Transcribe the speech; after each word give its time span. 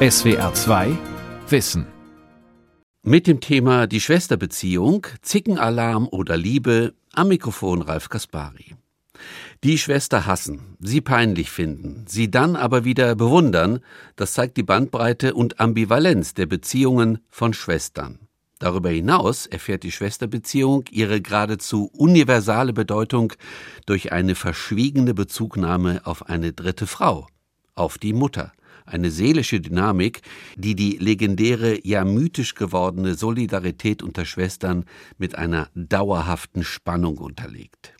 SWR 0.00 0.54
2 0.54 0.96
Wissen. 1.48 1.84
Mit 3.02 3.26
dem 3.26 3.40
Thema 3.40 3.88
die 3.88 4.00
Schwesterbeziehung, 4.00 5.08
Zickenalarm 5.22 6.06
oder 6.06 6.36
Liebe 6.36 6.94
am 7.14 7.26
Mikrofon 7.26 7.82
Ralf 7.82 8.08
Kaspari. 8.08 8.76
Die 9.64 9.76
Schwester 9.76 10.24
hassen, 10.24 10.76
sie 10.78 11.00
peinlich 11.00 11.50
finden, 11.50 12.04
sie 12.06 12.30
dann 12.30 12.54
aber 12.54 12.84
wieder 12.84 13.16
bewundern, 13.16 13.80
das 14.14 14.34
zeigt 14.34 14.56
die 14.56 14.62
Bandbreite 14.62 15.34
und 15.34 15.58
Ambivalenz 15.58 16.32
der 16.32 16.46
Beziehungen 16.46 17.18
von 17.28 17.52
Schwestern. 17.52 18.20
Darüber 18.60 18.90
hinaus 18.90 19.46
erfährt 19.46 19.82
die 19.82 19.90
Schwesterbeziehung 19.90 20.84
ihre 20.92 21.20
geradezu 21.20 21.90
universale 21.92 22.72
Bedeutung 22.72 23.32
durch 23.84 24.12
eine 24.12 24.36
verschwiegene 24.36 25.12
Bezugnahme 25.12 26.02
auf 26.04 26.28
eine 26.28 26.52
dritte 26.52 26.86
Frau, 26.86 27.26
auf 27.74 27.98
die 27.98 28.12
Mutter, 28.12 28.52
eine 28.88 29.10
seelische 29.10 29.60
Dynamik, 29.60 30.22
die 30.56 30.74
die 30.74 30.98
legendäre, 30.98 31.78
ja 31.86 32.04
mythisch 32.04 32.54
gewordene 32.54 33.14
Solidarität 33.14 34.02
unter 34.02 34.24
Schwestern 34.24 34.84
mit 35.18 35.36
einer 35.36 35.68
dauerhaften 35.74 36.64
Spannung 36.64 37.18
unterlegt. 37.18 37.94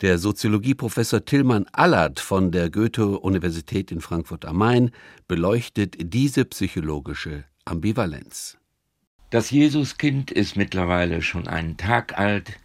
Der 0.00 0.18
Soziologieprofessor 0.18 1.24
Tillmann 1.24 1.66
Allert 1.72 2.20
von 2.20 2.50
der 2.50 2.70
Goethe-Universität 2.70 3.92
in 3.92 4.00
Frankfurt 4.00 4.44
am 4.44 4.56
Main 4.56 4.90
beleuchtet 5.28 5.96
diese 6.00 6.44
psychologische 6.44 7.44
Ambivalenz. 7.64 8.58
Das 9.30 9.50
Jesuskind 9.50 10.30
ist 10.30 10.56
mittlerweile 10.56 11.22
schon 11.22 11.48
einen 11.48 11.76
Tag 11.76 12.18
alt. 12.18 12.58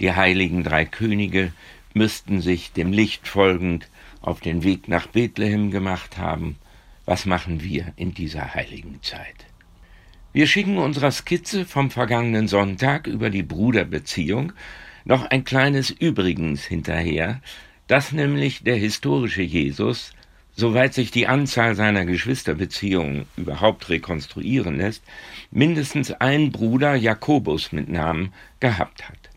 Die 0.00 0.12
heiligen 0.12 0.64
drei 0.64 0.84
Könige 0.84 1.52
müssten 1.94 2.40
sich 2.40 2.72
dem 2.72 2.92
Licht 2.92 3.28
folgend 3.28 3.88
auf 4.20 4.40
den 4.40 4.62
Weg 4.62 4.88
nach 4.88 5.06
Bethlehem 5.06 5.70
gemacht 5.70 6.18
haben. 6.18 6.56
Was 7.12 7.26
machen 7.26 7.62
wir 7.62 7.92
in 7.96 8.14
dieser 8.14 8.54
heiligen 8.54 9.02
Zeit? 9.02 9.44
Wir 10.32 10.46
schicken 10.46 10.78
unserer 10.78 11.10
Skizze 11.10 11.66
vom 11.66 11.90
vergangenen 11.90 12.48
Sonntag 12.48 13.06
über 13.06 13.28
die 13.28 13.42
Bruderbeziehung 13.42 14.54
noch 15.04 15.26
ein 15.26 15.44
kleines 15.44 15.90
Übrigens 15.90 16.64
hinterher, 16.64 17.42
dass 17.86 18.12
nämlich 18.12 18.64
der 18.64 18.76
historische 18.76 19.42
Jesus, 19.42 20.14
soweit 20.52 20.94
sich 20.94 21.10
die 21.10 21.26
Anzahl 21.26 21.74
seiner 21.74 22.06
Geschwisterbeziehungen 22.06 23.26
überhaupt 23.36 23.90
rekonstruieren 23.90 24.78
lässt, 24.78 25.04
mindestens 25.50 26.12
einen 26.12 26.50
Bruder 26.50 26.94
Jakobus 26.94 27.72
mit 27.72 27.90
Namen 27.90 28.32
gehabt 28.58 29.06
hat. 29.10 29.31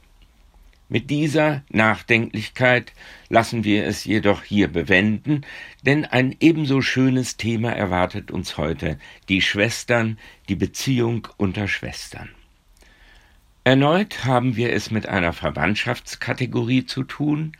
Mit 0.87 1.09
dieser 1.09 1.63
Nachdenklichkeit 1.69 2.93
lassen 3.29 3.63
wir 3.63 3.85
es 3.85 4.05
jedoch 4.05 4.43
hier 4.43 4.67
bewenden, 4.67 5.43
denn 5.81 6.05
ein 6.05 6.35
ebenso 6.39 6.81
schönes 6.81 7.37
Thema 7.37 7.71
erwartet 7.71 8.29
uns 8.29 8.57
heute, 8.57 8.99
die 9.27 9.41
Schwestern, 9.41 10.19
die 10.47 10.55
Beziehung 10.55 11.27
unter 11.37 11.67
Schwestern. 11.67 12.29
Erneut 13.63 14.25
haben 14.25 14.55
wir 14.55 14.73
es 14.73 14.91
mit 14.91 15.07
einer 15.07 15.33
Verwandtschaftskategorie 15.33 16.85
zu 16.85 17.03
tun. 17.03 17.53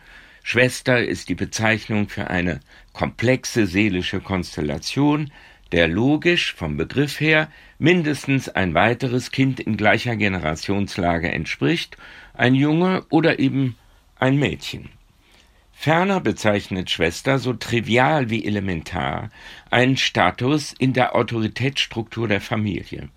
Schwester 0.44 1.04
ist 1.04 1.28
die 1.28 1.34
Bezeichnung 1.34 2.10
für 2.10 2.30
eine 2.30 2.60
komplexe 2.94 3.66
seelische 3.66 4.20
Konstellation, 4.20 5.32
der 5.72 5.88
logisch 5.88 6.54
vom 6.54 6.78
Begriff 6.78 7.20
her 7.20 7.50
mindestens 7.80 8.50
ein 8.50 8.76
weiteres 8.76 9.32
Kind 9.32 9.60
in 9.60 9.78
gleicher 9.78 10.16
Generationslage 10.16 11.32
entspricht, 11.32 11.98
ein 12.38 12.56
Junge 12.56 13.06
oder 13.10 13.40
eben 13.40 13.78
ein 14.20 14.38
Mädchen. 14.38 14.90
Ferner 15.72 16.22
bezeichnet 16.22 16.90
Schwester 16.90 17.38
so 17.38 17.54
trivial 17.54 18.30
wie 18.30 18.46
elementar 18.46 19.30
einen 19.70 19.98
Status 19.98 20.74
in 20.78 20.94
der 20.94 21.16
Autoritätsstruktur 21.16 22.28
der 22.28 22.42
Familie. 22.42 23.10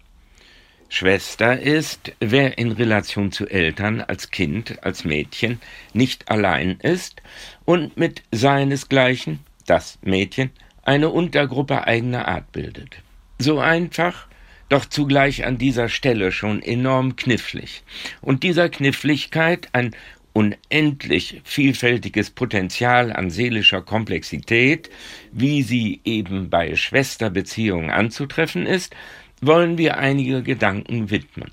Schwester 0.91 1.58
ist, 1.58 2.12
wer 2.19 2.56
in 2.56 2.72
Relation 2.72 3.30
zu 3.30 3.46
Eltern 3.46 4.00
als 4.00 4.30
Kind, 4.30 4.83
als 4.83 5.05
Mädchen 5.05 5.61
nicht 5.92 6.30
allein 6.30 6.78
ist 6.80 7.23
und 7.67 7.96
mit 7.96 8.23
seinesgleichen, 8.33 9.40
das 9.67 9.98
Mädchen, 10.02 10.51
eine 10.83 11.11
Untergruppe 11.11 11.86
eigener 11.86 12.27
Art 12.27 12.51
bildet. 12.52 13.02
So 13.39 13.58
einfach, 13.58 14.27
doch 14.68 14.84
zugleich 14.84 15.45
an 15.46 15.58
dieser 15.58 15.89
Stelle 15.89 16.33
schon 16.33 16.62
enorm 16.62 17.17
knifflig. 17.17 17.83
Und 18.20 18.42
dieser 18.42 18.68
Kniffligkeit 18.68 19.68
ein 19.73 19.95
unendlich 20.33 21.40
vielfältiges 21.45 22.30
Potenzial 22.30 23.12
an 23.12 23.30
seelischer 23.30 23.83
Komplexität, 23.83 24.90
wie 25.33 25.62
sie 25.62 26.01
eben 26.05 26.51
bei 26.51 26.77
Schwesterbeziehungen 26.77 27.90
anzutreffen 27.90 28.67
ist, 28.67 28.95
wollen 29.40 29.78
wir 29.78 29.98
einige 29.98 30.42
Gedanken 30.42 31.11
widmen. 31.11 31.51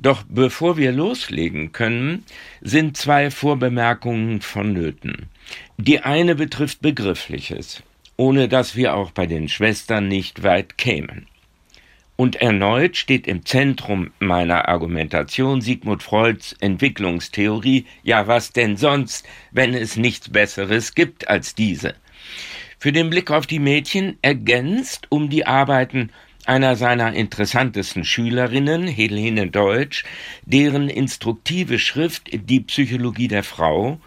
Doch 0.00 0.22
bevor 0.28 0.76
wir 0.76 0.92
loslegen 0.92 1.72
können, 1.72 2.24
sind 2.60 2.96
zwei 2.96 3.30
Vorbemerkungen 3.30 4.40
vonnöten. 4.40 5.26
Die 5.76 6.00
eine 6.00 6.36
betrifft 6.36 6.80
Begriffliches, 6.82 7.82
ohne 8.16 8.48
dass 8.48 8.76
wir 8.76 8.94
auch 8.94 9.10
bei 9.10 9.26
den 9.26 9.48
Schwestern 9.48 10.06
nicht 10.06 10.44
weit 10.44 10.78
kämen. 10.78 11.26
Und 12.20 12.34
erneut 12.34 12.96
steht 12.96 13.28
im 13.28 13.46
Zentrum 13.46 14.10
meiner 14.18 14.68
Argumentation 14.68 15.60
Sigmund 15.60 16.02
Freuds 16.02 16.52
Entwicklungstheorie, 16.58 17.86
ja 18.02 18.26
was 18.26 18.52
denn 18.52 18.76
sonst, 18.76 19.24
wenn 19.52 19.72
es 19.72 19.96
nichts 19.96 20.28
Besseres 20.28 20.96
gibt 20.96 21.28
als 21.28 21.54
diese. 21.54 21.94
Für 22.80 22.90
den 22.90 23.08
Blick 23.08 23.30
auf 23.30 23.46
die 23.46 23.60
Mädchen 23.60 24.18
ergänzt 24.20 25.06
um 25.10 25.30
die 25.30 25.46
Arbeiten 25.46 26.10
einer 26.44 26.74
seiner 26.74 27.12
interessantesten 27.12 28.04
Schülerinnen, 28.04 28.88
Helene 28.88 29.46
Deutsch, 29.46 30.02
deren 30.44 30.88
instruktive 30.88 31.78
Schrift 31.78 32.30
Die 32.32 32.60
Psychologie 32.62 33.28
der 33.28 33.44
Frau 33.44 34.00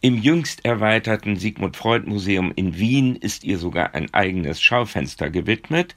im 0.00 0.16
jüngst 0.16 0.64
erweiterten 0.64 1.36
Sigmund 1.36 1.76
Freud 1.76 2.06
Museum 2.08 2.52
in 2.56 2.78
Wien 2.78 3.16
ist 3.16 3.44
ihr 3.44 3.58
sogar 3.58 3.94
ein 3.94 4.12
eigenes 4.14 4.62
Schaufenster 4.62 5.30
gewidmet, 5.30 5.94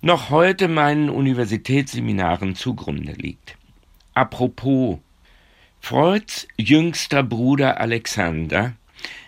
noch 0.00 0.30
heute 0.30 0.68
meinen 0.68 1.10
Universitätsseminaren 1.10 2.54
zugrunde 2.54 3.12
liegt. 3.12 3.56
Apropos 4.14 4.98
Freuds 5.80 6.48
jüngster 6.56 7.22
Bruder 7.22 7.78
Alexander 7.78 8.72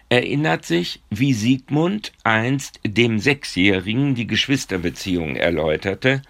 erinnert 0.09 0.65
sich, 0.65 1.03
wie 1.11 1.35
Sigmund 1.35 2.13
einst 2.25 2.81
dem 2.87 3.19
Sechsjährigen 3.19 4.15
die 4.15 4.27
Geschwisterbeziehung 4.27 5.37
erläuterte. 5.37 6.23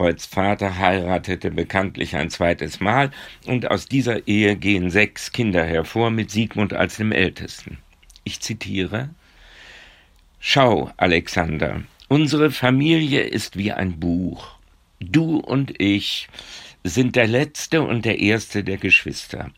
Freuds 0.00 0.24
Vater 0.24 0.78
heiratete 0.78 1.50
bekanntlich 1.50 2.16
ein 2.16 2.30
zweites 2.30 2.80
Mal 2.80 3.10
und 3.44 3.70
aus 3.70 3.84
dieser 3.84 4.26
Ehe 4.26 4.56
gehen 4.56 4.88
sechs 4.88 5.30
Kinder 5.30 5.62
hervor, 5.62 6.10
mit 6.10 6.30
Sigmund 6.30 6.72
als 6.72 6.96
dem 6.96 7.12
ältesten. 7.12 7.76
Ich 8.24 8.40
zitiere 8.40 9.10
Schau, 10.38 10.90
Alexander, 10.96 11.82
unsere 12.08 12.50
Familie 12.50 13.24
ist 13.24 13.58
wie 13.58 13.72
ein 13.72 14.00
Buch. 14.00 14.52
Du 15.00 15.36
und 15.36 15.78
ich 15.78 16.30
sind 16.82 17.14
der 17.14 17.26
letzte 17.26 17.82
und 17.82 18.06
der 18.06 18.20
erste 18.20 18.64
der 18.64 18.78
Geschwister. 18.78 19.50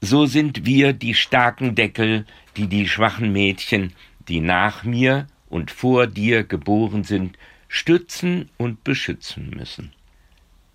So 0.00 0.24
sind 0.24 0.64
wir 0.64 0.94
die 0.94 1.12
starken 1.12 1.74
Deckel, 1.74 2.24
die 2.56 2.68
die 2.68 2.88
schwachen 2.88 3.34
Mädchen, 3.34 3.92
die 4.28 4.40
nach 4.40 4.82
mir 4.82 5.26
und 5.50 5.70
vor 5.70 6.06
dir 6.06 6.42
geboren 6.44 7.04
sind, 7.04 7.36
stützen 7.70 8.50
und 8.58 8.84
beschützen 8.84 9.50
müssen. 9.56 9.92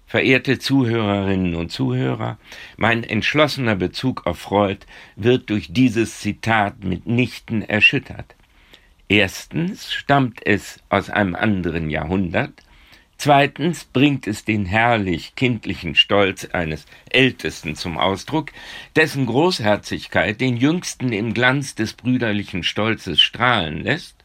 Verehrte 0.08 0.60
Zuhörerinnen 0.60 1.56
und 1.56 1.72
Zuhörer, 1.72 2.40
mein 2.78 3.04
entschlossener 3.04 3.76
Bezug 3.76 4.26
auf 4.26 4.40
Freud 4.40 4.80
wird 5.16 5.50
durch 5.50 5.74
dieses 5.74 6.22
Zitat 6.22 6.84
mitnichten 6.84 7.62
erschüttert. 7.62 8.34
Erstens 9.10 9.92
stammt 9.92 10.40
es 10.46 10.80
aus 10.90 11.10
einem 11.10 11.36
anderen 11.36 11.90
Jahrhundert, 11.90 12.64
Zweitens 13.18 13.86
bringt 13.86 14.28
es 14.28 14.44
den 14.44 14.66
herrlich 14.66 15.36
kindlichen 15.36 15.96
Stolz 15.96 16.46
eines 16.52 16.86
Ältesten 17.10 17.76
zum 17.76 17.98
Ausdruck, 17.98 18.52
dessen 18.96 19.26
Großherzigkeit 19.26 20.42
den 20.42 20.58
Jüngsten 20.58 21.14
im 21.14 21.34
Glanz 21.34 21.76
des 21.76 21.94
brüderlichen 21.94 22.64
Stolzes 22.64 23.22
strahlen 23.22 23.82
lässt. 23.84 24.18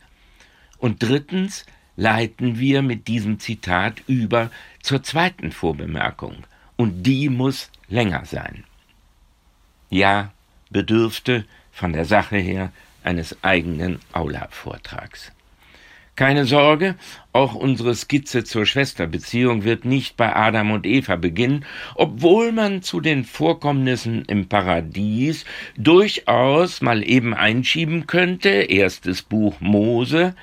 Und 0.79 1.03
drittens 1.05 1.67
leiten 2.01 2.59
wir 2.59 2.81
mit 2.81 3.09
diesem 3.09 3.39
Zitat 3.41 4.03
über 4.07 4.51
zur 4.81 5.03
zweiten 5.03 5.53
Vorbemerkung, 5.53 6.45
und 6.77 7.03
die 7.03 7.29
muss 7.29 7.71
länger 7.89 8.25
sein. 8.25 8.65
Ja, 9.91 10.33
bedürfte 10.71 11.45
von 11.71 11.93
der 11.93 12.07
Sache 12.07 12.39
her 12.39 12.73
eines 13.05 13.37
eigenen 13.45 13.99
Aula-Vortrags. 14.15 15.31
Keine 16.17 16.47
Sorge, 16.47 16.95
auch 17.35 17.55
unsere 17.55 17.95
Skizze 17.95 18.45
zur 18.45 18.65
Schwesterbeziehung 18.65 19.65
wird 19.65 19.85
nicht 19.85 20.17
bei 20.17 20.35
Adam 20.35 20.71
und 20.71 20.87
Eva 20.87 21.17
beginnen, 21.17 21.67
obwohl 21.97 22.53
man 22.53 22.83
zu 22.83 23.01
den 23.01 23.25
Vorkommnissen 23.25 24.25
im 24.25 24.49
Paradies 24.49 25.45
durchaus 25.77 26.81
mal 26.81 27.07
eben 27.07 27.35
einschieben 27.35 28.07
könnte, 28.07 28.49
erstes 28.49 29.21
Buch 29.21 29.61
Mose, 29.61 30.35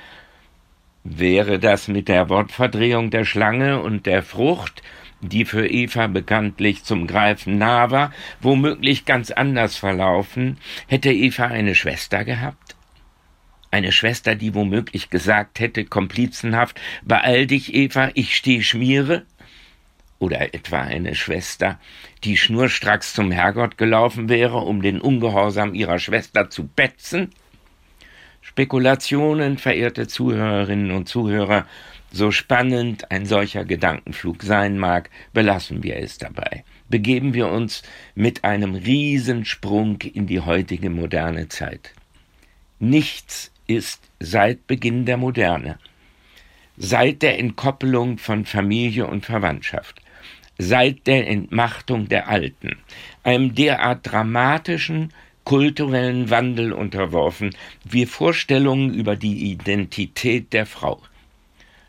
Wäre 1.10 1.58
das 1.58 1.88
mit 1.88 2.10
der 2.10 2.28
Wortverdrehung 2.28 3.12
der 3.12 3.24
Schlange 3.24 3.82
und 3.82 4.06
der 4.06 4.24
Frucht, 4.24 4.84
die 5.22 5.46
für 5.46 5.66
Eva 5.66 6.08
bekanntlich 6.08 6.84
zum 6.84 7.08
Greifen 7.08 7.58
nah 7.58 7.92
war, 7.92 8.12
womöglich 8.42 9.06
ganz 9.06 9.32
anders 9.32 9.78
verlaufen, 9.78 10.58
hätte 10.88 11.10
Eva 11.14 11.46
eine 11.46 11.76
Schwester 11.76 12.26
gehabt? 12.26 12.76
Eine 13.72 13.94
Schwester, 13.94 14.36
die 14.36 14.54
womöglich 14.54 15.10
gesagt 15.10 15.62
hätte, 15.62 15.86
komplizenhaft, 15.86 16.78
beeil 17.04 17.48
dich, 17.48 17.74
Eva, 17.74 18.12
ich 18.14 18.36
steh 18.36 18.62
schmiere? 18.62 19.26
Oder 20.20 20.54
etwa 20.54 20.82
eine 20.82 21.16
Schwester, 21.16 21.80
die 22.26 22.36
schnurstracks 22.36 23.14
zum 23.14 23.32
Herrgott 23.32 23.78
gelaufen 23.78 24.28
wäre, 24.28 24.58
um 24.58 24.82
den 24.82 25.00
Ungehorsam 25.00 25.74
ihrer 25.74 26.00
Schwester 26.00 26.50
zu 26.50 26.68
betzen? 26.68 27.30
Spekulationen, 28.48 29.58
verehrte 29.58 30.08
Zuhörerinnen 30.08 30.92
und 30.92 31.10
Zuhörer, 31.10 31.68
so 32.12 32.32
spannend 32.32 33.12
ein 33.12 33.26
solcher 33.26 33.66
Gedankenflug 33.66 34.42
sein 34.42 34.78
mag, 34.80 35.10
belassen 35.34 35.84
wir 35.84 35.98
es 35.98 36.18
dabei. 36.18 36.64
Begeben 36.88 37.34
wir 37.34 37.50
uns 37.50 37.84
mit 38.16 38.46
einem 38.46 38.74
Riesensprung 38.74 40.02
in 40.02 40.28
die 40.28 40.40
heutige 40.40 40.90
moderne 40.90 41.50
Zeit. 41.50 41.92
Nichts 42.80 43.52
ist 43.68 44.02
seit 44.22 44.66
Beginn 44.66 45.06
der 45.06 45.18
Moderne, 45.18 45.78
seit 46.78 47.24
der 47.24 47.40
Entkoppelung 47.40 48.18
von 48.18 48.46
Familie 48.46 49.08
und 49.08 49.26
Verwandtschaft, 49.26 50.02
seit 50.58 51.06
der 51.06 51.28
Entmachtung 51.28 52.08
der 52.08 52.30
Alten, 52.30 52.78
einem 53.24 53.54
derart 53.54 54.10
dramatischen 54.10 55.12
kulturellen 55.48 56.30
Wandel 56.30 56.74
unterworfen, 56.74 57.56
wie 57.86 58.06
Vorstellungen 58.06 58.94
über 58.94 59.16
die 59.16 59.50
Identität 59.50 60.52
der 60.52 60.66
Frau. 60.66 61.00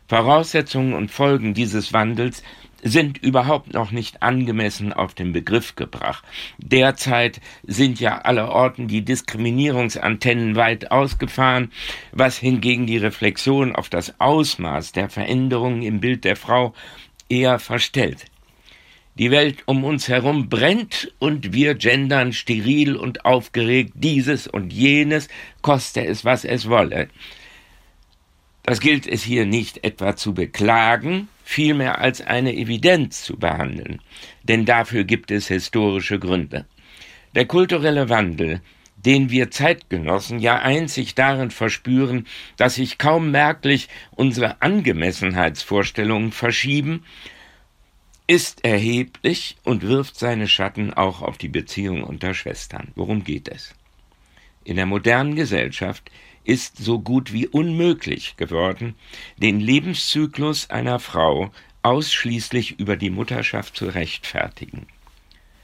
Voraussetzungen 0.07 0.93
und 0.93 1.11
Folgen 1.11 1.53
dieses 1.53 1.91
Wandels 1.91 2.41
sind 2.83 3.17
überhaupt 3.17 3.73
noch 3.73 3.91
nicht 3.91 4.23
angemessen 4.23 4.93
auf 4.93 5.13
den 5.13 5.33
Begriff 5.33 5.75
gebracht. 5.75 6.23
Derzeit 6.57 7.41
sind 7.67 7.99
ja 7.99 8.19
allerorten 8.19 8.87
die 8.87 9.03
Diskriminierungsantennen 9.03 10.55
weit 10.55 10.89
ausgefahren, 10.89 11.73
was 12.13 12.37
hingegen 12.37 12.87
die 12.87 12.97
Reflexion 12.97 13.75
auf 13.75 13.89
das 13.89 14.21
Ausmaß 14.21 14.93
der 14.93 15.09
Veränderungen 15.09 15.81
im 15.81 15.99
Bild 15.99 16.23
der 16.23 16.37
Frau 16.37 16.73
eher 17.27 17.59
verstellt. 17.59 18.23
Die 19.19 19.31
Welt 19.31 19.63
um 19.65 19.83
uns 19.83 20.07
herum 20.07 20.47
brennt 20.47 21.13
und 21.19 21.51
wir 21.51 21.75
gendern 21.75 22.31
steril 22.31 22.95
und 22.95 23.25
aufgeregt 23.25 23.91
dieses 23.95 24.47
und 24.47 24.71
jenes, 24.71 25.27
koste 25.61 26.05
es, 26.05 26.23
was 26.23 26.45
es 26.45 26.69
wolle. 26.69 27.09
Das 28.63 28.79
gilt 28.79 29.05
es 29.05 29.21
hier 29.21 29.45
nicht 29.45 29.83
etwa 29.83 30.15
zu 30.15 30.33
beklagen, 30.33 31.27
vielmehr 31.43 31.99
als 31.99 32.21
eine 32.21 32.55
Evidenz 32.55 33.23
zu 33.23 33.37
behandeln, 33.37 34.01
denn 34.43 34.63
dafür 34.63 35.03
gibt 35.03 35.31
es 35.31 35.49
historische 35.49 36.17
Gründe. 36.17 36.65
Der 37.35 37.45
kulturelle 37.45 38.07
Wandel, 38.07 38.61
den 38.95 39.29
wir 39.29 39.51
Zeitgenossen 39.51 40.39
ja 40.39 40.59
einzig 40.59 41.15
darin 41.15 41.51
verspüren, 41.51 42.25
dass 42.55 42.75
sich 42.75 42.97
kaum 42.97 43.31
merklich 43.31 43.89
unsere 44.11 44.61
Angemessenheitsvorstellungen 44.61 46.31
verschieben, 46.31 47.03
ist 48.29 48.63
erheblich 48.63 49.57
und 49.63 49.81
wirft 49.81 50.19
seine 50.19 50.47
Schatten 50.47 50.93
auch 50.93 51.23
auf 51.23 51.39
die 51.39 51.47
Beziehung 51.47 52.03
unter 52.03 52.35
Schwestern. 52.35 52.89
Worum 52.93 53.23
geht 53.23 53.47
es? 53.47 53.73
In 54.63 54.75
der 54.75 54.85
modernen 54.85 55.33
Gesellschaft 55.33 56.11
ist 56.43 56.77
so 56.77 56.99
gut 56.99 57.33
wie 57.33 57.47
unmöglich 57.47 58.37
geworden, 58.37 58.93
den 59.37 59.59
Lebenszyklus 59.59 60.69
einer 60.69 60.99
Frau 60.99 61.49
ausschließlich 61.81 62.79
über 62.79 62.97
die 62.97 63.09
Mutterschaft 63.09 63.75
zu 63.75 63.87
rechtfertigen. 63.87 64.85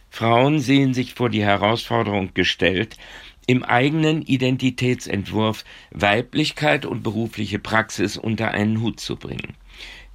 Frauen 0.09 0.59
sehen 0.59 0.95
sich 0.95 1.13
vor 1.13 1.29
die 1.29 1.43
Herausforderung 1.43 2.33
gestellt, 2.33 2.97
im 3.45 3.63
eigenen 3.63 4.23
Identitätsentwurf 4.23 5.65
Weiblichkeit 5.91 6.87
und 6.87 7.03
berufliche 7.03 7.59
Praxis 7.59 8.17
unter 8.17 8.49
einen 8.49 8.81
Hut 8.81 8.99
zu 8.99 9.17
bringen. 9.17 9.55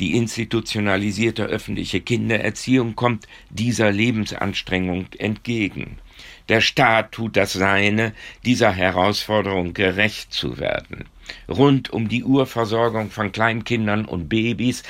Die 0.01 0.17
institutionalisierte 0.17 1.45
öffentliche 1.45 2.01
Kindererziehung 2.01 2.97
kommt 2.97 3.29
dieser 3.51 3.93
Lebensanstrengung 3.93 5.07
entgegen. 5.19 5.99
Der 6.49 6.63
Staat 6.63 7.13
tut 7.13 7.37
das 7.37 7.53
Seine, 7.53 8.15
dieser 8.45 8.73
Herausforderung 8.73 9.75
gerecht 9.75 10.33
zu 10.33 10.59
werden. 10.59 11.05
Rund 11.49 11.91
um 11.91 12.09
die 12.09 12.25
Urversorgung 12.25 13.11
von 13.11 13.31
Kleinkindern 13.31 14.07
und 14.07 14.29
Babys 14.29 14.83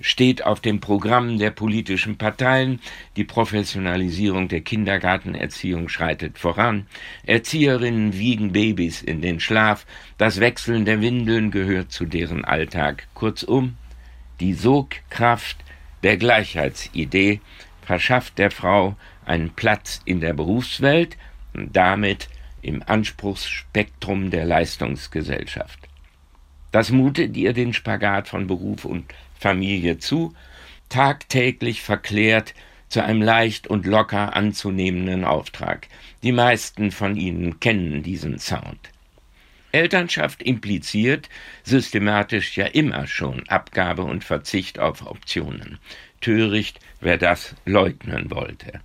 steht 0.00 0.44
auf 0.44 0.60
dem 0.60 0.80
Programm 0.80 1.38
der 1.38 1.50
politischen 1.50 2.16
Parteien, 2.16 2.80
die 3.16 3.24
Professionalisierung 3.24 4.48
der 4.48 4.62
Kindergartenerziehung 4.62 5.88
schreitet 5.88 6.38
voran, 6.38 6.86
Erzieherinnen 7.24 8.18
wiegen 8.18 8.52
Babys 8.52 9.02
in 9.02 9.20
den 9.20 9.40
Schlaf, 9.40 9.86
das 10.18 10.40
Wechseln 10.40 10.84
der 10.84 11.00
Windeln 11.00 11.50
gehört 11.50 11.92
zu 11.92 12.06
deren 12.06 12.44
Alltag. 12.44 13.06
Kurzum, 13.14 13.76
die 14.40 14.54
Sogkraft 14.54 15.58
der 16.02 16.16
Gleichheitsidee 16.16 17.40
verschafft 17.82 18.38
der 18.38 18.50
Frau 18.50 18.96
einen 19.24 19.50
Platz 19.50 20.00
in 20.04 20.20
der 20.20 20.32
Berufswelt 20.32 21.16
und 21.54 21.74
damit 21.76 22.28
im 22.62 22.82
Anspruchsspektrum 22.84 24.30
der 24.30 24.44
Leistungsgesellschaft. 24.44 25.78
Das 26.72 26.90
mutet 26.90 27.36
ihr 27.36 27.52
den 27.52 27.72
Spagat 27.72 28.28
von 28.28 28.46
Beruf 28.46 28.84
und 28.84 29.04
Familie 29.38 29.98
zu, 29.98 30.34
tagtäglich 30.88 31.82
verklärt 31.82 32.54
zu 32.88 33.02
einem 33.02 33.22
leicht 33.22 33.66
und 33.66 33.86
locker 33.86 34.34
anzunehmenden 34.34 35.24
Auftrag. 35.24 35.88
Die 36.22 36.32
meisten 36.32 36.90
von 36.90 37.16
Ihnen 37.16 37.60
kennen 37.60 38.02
diesen 38.02 38.38
Sound. 38.38 38.93
Elternschaft 39.74 40.42
impliziert 40.42 41.28
systematisch 41.64 42.56
ja 42.56 42.66
immer 42.66 43.06
schon 43.06 43.48
Abgabe 43.48 44.04
und 44.04 44.24
Verzicht 44.24 44.78
auf 44.78 45.04
Optionen. 45.06 45.78
Töricht, 46.20 46.78
wer 47.00 47.18
das 47.18 47.54
leugnen 47.66 48.30
wollte. 48.30 48.80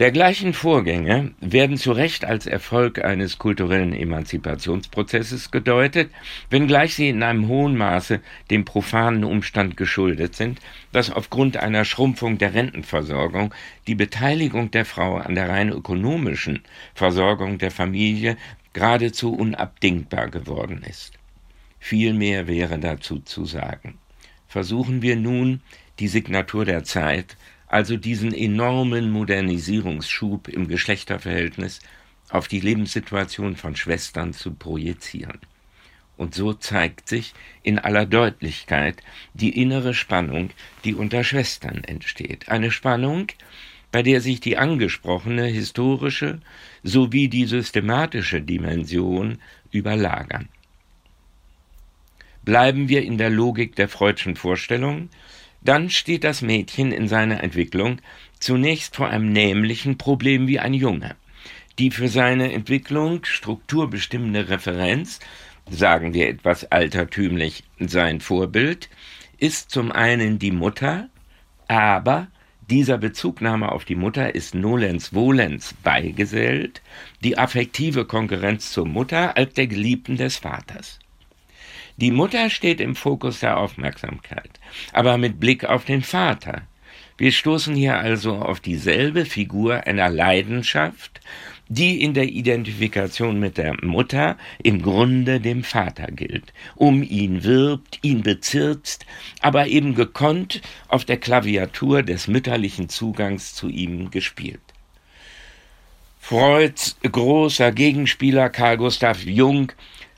Dergleichen 0.00 0.54
Vorgänge 0.54 1.32
werden 1.40 1.76
zu 1.76 1.92
Recht 1.92 2.24
als 2.24 2.46
Erfolg 2.46 3.04
eines 3.04 3.36
kulturellen 3.36 3.92
Emanzipationsprozesses 3.92 5.50
gedeutet, 5.50 6.10
wenngleich 6.48 6.94
sie 6.94 7.10
in 7.10 7.22
einem 7.22 7.48
hohen 7.48 7.76
Maße 7.76 8.20
dem 8.50 8.64
profanen 8.64 9.24
Umstand 9.24 9.76
geschuldet 9.76 10.36
sind, 10.36 10.58
dass 10.92 11.10
aufgrund 11.10 11.58
einer 11.58 11.84
Schrumpfung 11.84 12.38
der 12.38 12.54
Rentenversorgung 12.54 13.52
die 13.86 13.94
Beteiligung 13.94 14.70
der 14.70 14.86
Frau 14.86 15.18
an 15.18 15.34
der 15.34 15.50
rein 15.50 15.68
ökonomischen 15.68 16.62
Versorgung 16.94 17.58
der 17.58 17.70
Familie 17.70 18.38
geradezu 18.72 19.34
unabdingbar 19.34 20.28
geworden 20.30 20.82
ist. 20.88 21.14
Viel 21.78 22.12
mehr 22.12 22.46
wäre 22.46 22.78
dazu 22.78 23.20
zu 23.20 23.44
sagen. 23.44 23.98
Versuchen 24.46 25.02
wir 25.02 25.16
nun, 25.16 25.62
die 25.98 26.08
Signatur 26.08 26.64
der 26.64 26.84
Zeit, 26.84 27.36
also 27.66 27.96
diesen 27.96 28.34
enormen 28.34 29.10
Modernisierungsschub 29.10 30.48
im 30.48 30.68
Geschlechterverhältnis, 30.68 31.80
auf 32.28 32.48
die 32.48 32.60
Lebenssituation 32.60 33.56
von 33.56 33.76
Schwestern 33.76 34.32
zu 34.32 34.52
projizieren. 34.52 35.38
Und 36.16 36.34
so 36.34 36.52
zeigt 36.52 37.08
sich 37.08 37.32
in 37.62 37.78
aller 37.78 38.06
Deutlichkeit 38.06 39.02
die 39.32 39.60
innere 39.60 39.94
Spannung, 39.94 40.50
die 40.84 40.94
unter 40.94 41.24
Schwestern 41.24 41.82
entsteht. 41.82 42.48
Eine 42.48 42.70
Spannung, 42.70 43.28
bei 43.92 44.02
der 44.02 44.20
sich 44.20 44.40
die 44.40 44.56
angesprochene 44.56 45.46
historische 45.46 46.40
sowie 46.82 47.28
die 47.28 47.46
systematische 47.46 48.40
Dimension 48.40 49.38
überlagern. 49.70 50.48
Bleiben 52.44 52.88
wir 52.88 53.02
in 53.02 53.18
der 53.18 53.30
Logik 53.30 53.76
der 53.76 53.88
Freudschen 53.88 54.36
Vorstellung, 54.36 55.10
dann 55.62 55.90
steht 55.90 56.24
das 56.24 56.40
Mädchen 56.40 56.90
in 56.90 57.06
seiner 57.06 57.42
Entwicklung 57.42 58.00
zunächst 58.38 58.96
vor 58.96 59.08
einem 59.08 59.30
nämlichen 59.32 59.98
Problem 59.98 60.46
wie 60.46 60.58
ein 60.58 60.72
Junge. 60.72 61.16
Die 61.78 61.90
für 61.90 62.08
seine 62.08 62.52
Entwicklung 62.52 63.24
strukturbestimmende 63.24 64.48
Referenz, 64.48 65.20
sagen 65.70 66.14
wir 66.14 66.28
etwas 66.28 66.64
altertümlich 66.64 67.64
sein 67.78 68.20
Vorbild, 68.20 68.88
ist 69.38 69.70
zum 69.70 69.92
einen 69.92 70.38
die 70.38 70.50
Mutter, 70.50 71.08
aber 71.68 72.28
dieser 72.70 72.98
Bezugnahme 72.98 73.72
auf 73.72 73.84
die 73.84 73.96
Mutter 73.96 74.34
ist 74.34 74.54
nolens 74.54 75.08
volens 75.08 75.74
beigesellt, 75.82 76.80
die 77.22 77.36
affektive 77.36 78.04
Konkurrenz 78.04 78.72
zur 78.72 78.86
Mutter 78.86 79.36
als 79.36 79.54
der 79.54 79.66
Geliebten 79.66 80.16
des 80.16 80.36
Vaters. 80.36 81.00
Die 81.96 82.12
Mutter 82.12 82.48
steht 82.48 82.80
im 82.80 82.96
Fokus 82.96 83.40
der 83.40 83.58
Aufmerksamkeit, 83.58 84.50
aber 84.92 85.18
mit 85.18 85.40
Blick 85.40 85.64
auf 85.64 85.84
den 85.84 86.02
Vater. 86.02 86.62
Wir 87.18 87.32
stoßen 87.32 87.74
hier 87.74 87.98
also 87.98 88.36
auf 88.36 88.60
dieselbe 88.60 89.26
Figur 89.26 89.86
einer 89.86 90.08
Leidenschaft, 90.08 91.20
die 91.70 92.02
in 92.02 92.14
der 92.14 92.28
Identifikation 92.28 93.38
mit 93.38 93.56
der 93.56 93.76
Mutter 93.82 94.36
im 94.60 94.82
Grunde 94.82 95.40
dem 95.40 95.62
Vater 95.62 96.08
gilt, 96.10 96.52
um 96.74 97.04
ihn 97.04 97.44
wirbt, 97.44 98.00
ihn 98.02 98.22
bezirzt, 98.22 99.06
aber 99.40 99.68
eben 99.68 99.94
gekonnt 99.94 100.62
auf 100.88 101.04
der 101.04 101.16
Klaviatur 101.16 102.02
des 102.02 102.26
mütterlichen 102.26 102.88
Zugangs 102.88 103.54
zu 103.54 103.68
ihm 103.68 104.10
gespielt. 104.10 104.60
Freuds 106.18 106.98
großer 107.02 107.70
Gegenspieler 107.70 108.50
Carl 108.50 108.76
Gustav 108.76 109.24
Jung 109.24 109.70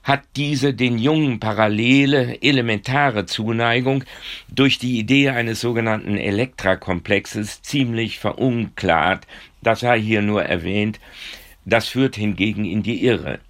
hat 0.03 0.23
diese 0.37 0.73
den 0.73 0.99
Jungen 0.99 1.39
parallele, 1.39 2.39
elementare 2.41 3.27
Zuneigung 3.27 4.05
durch 4.49 4.79
die 4.79 4.99
Idee 4.99 5.29
eines 5.29 5.61
sogenannten 5.61 6.17
Elektrakomplexes 6.17 7.61
ziemlich 7.61 8.19
verunklart, 8.19 9.27
das 9.63 9.81
sei 9.81 10.01
hier 10.01 10.23
nur 10.23 10.43
erwähnt, 10.43 10.99
das 11.65 11.89
führt 11.89 12.17
hingegen 12.17 12.65
in 12.65 12.83
die 12.83 13.05
Irre. 13.05 13.41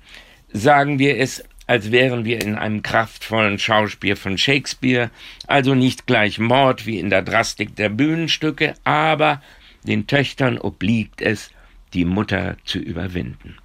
Sagen 0.53 0.99
wir 0.99 1.19
es, 1.19 1.45
als 1.67 1.91
wären 1.91 2.25
wir 2.25 2.43
in 2.43 2.57
einem 2.57 2.83
kraftvollen 2.83 3.59
Schauspiel 3.59 4.17
von 4.17 4.37
Shakespeare, 4.37 5.11
also 5.47 5.75
nicht 5.75 6.07
gleich 6.07 6.39
Mord 6.39 6.87
wie 6.87 6.99
in 6.99 7.11
der 7.11 7.23
Drastik 7.23 7.77
der 7.77 7.89
Bühnenstücke, 7.89 8.75
aber 8.85 9.41
den 9.85 10.07
Töchtern 10.07 10.59
obliegt 10.59 11.23
es, 11.23 11.51
die 11.95 12.05
Mutter 12.05 12.57
zu 12.65 12.79
überwinden. 12.79 13.57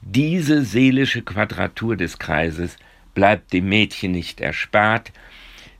Diese 0.00 0.64
seelische 0.64 1.22
Quadratur 1.22 1.96
des 1.96 2.18
Kreises 2.18 2.76
bleibt 3.14 3.52
dem 3.52 3.68
Mädchen 3.68 4.12
nicht 4.12 4.40
erspart, 4.40 5.12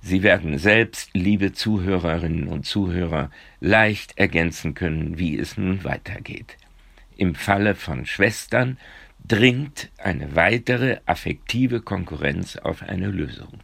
Sie 0.03 0.23
werden 0.23 0.59
selbst, 0.59 1.11
liebe 1.13 1.53
Zuhörerinnen 1.53 2.49
und 2.49 2.65
Zuhörer, 2.65 3.31
leicht 3.61 4.17
ergänzen 4.17 4.75
können, 4.75 5.19
wie 5.19 5.39
es 5.39 5.59
nun 5.59 5.85
weitergeht. 5.85 6.57
Im 7.21 7.35
Falle 7.35 7.75
von 7.75 8.07
Schwestern 8.07 8.79
dringt 9.29 9.91
eine 9.99 10.37
weitere 10.37 11.01
affektive 11.05 11.83
Konkurrenz 11.83 12.57
auf 12.57 12.83
eine 12.83 13.09
Lösung. 13.09 13.61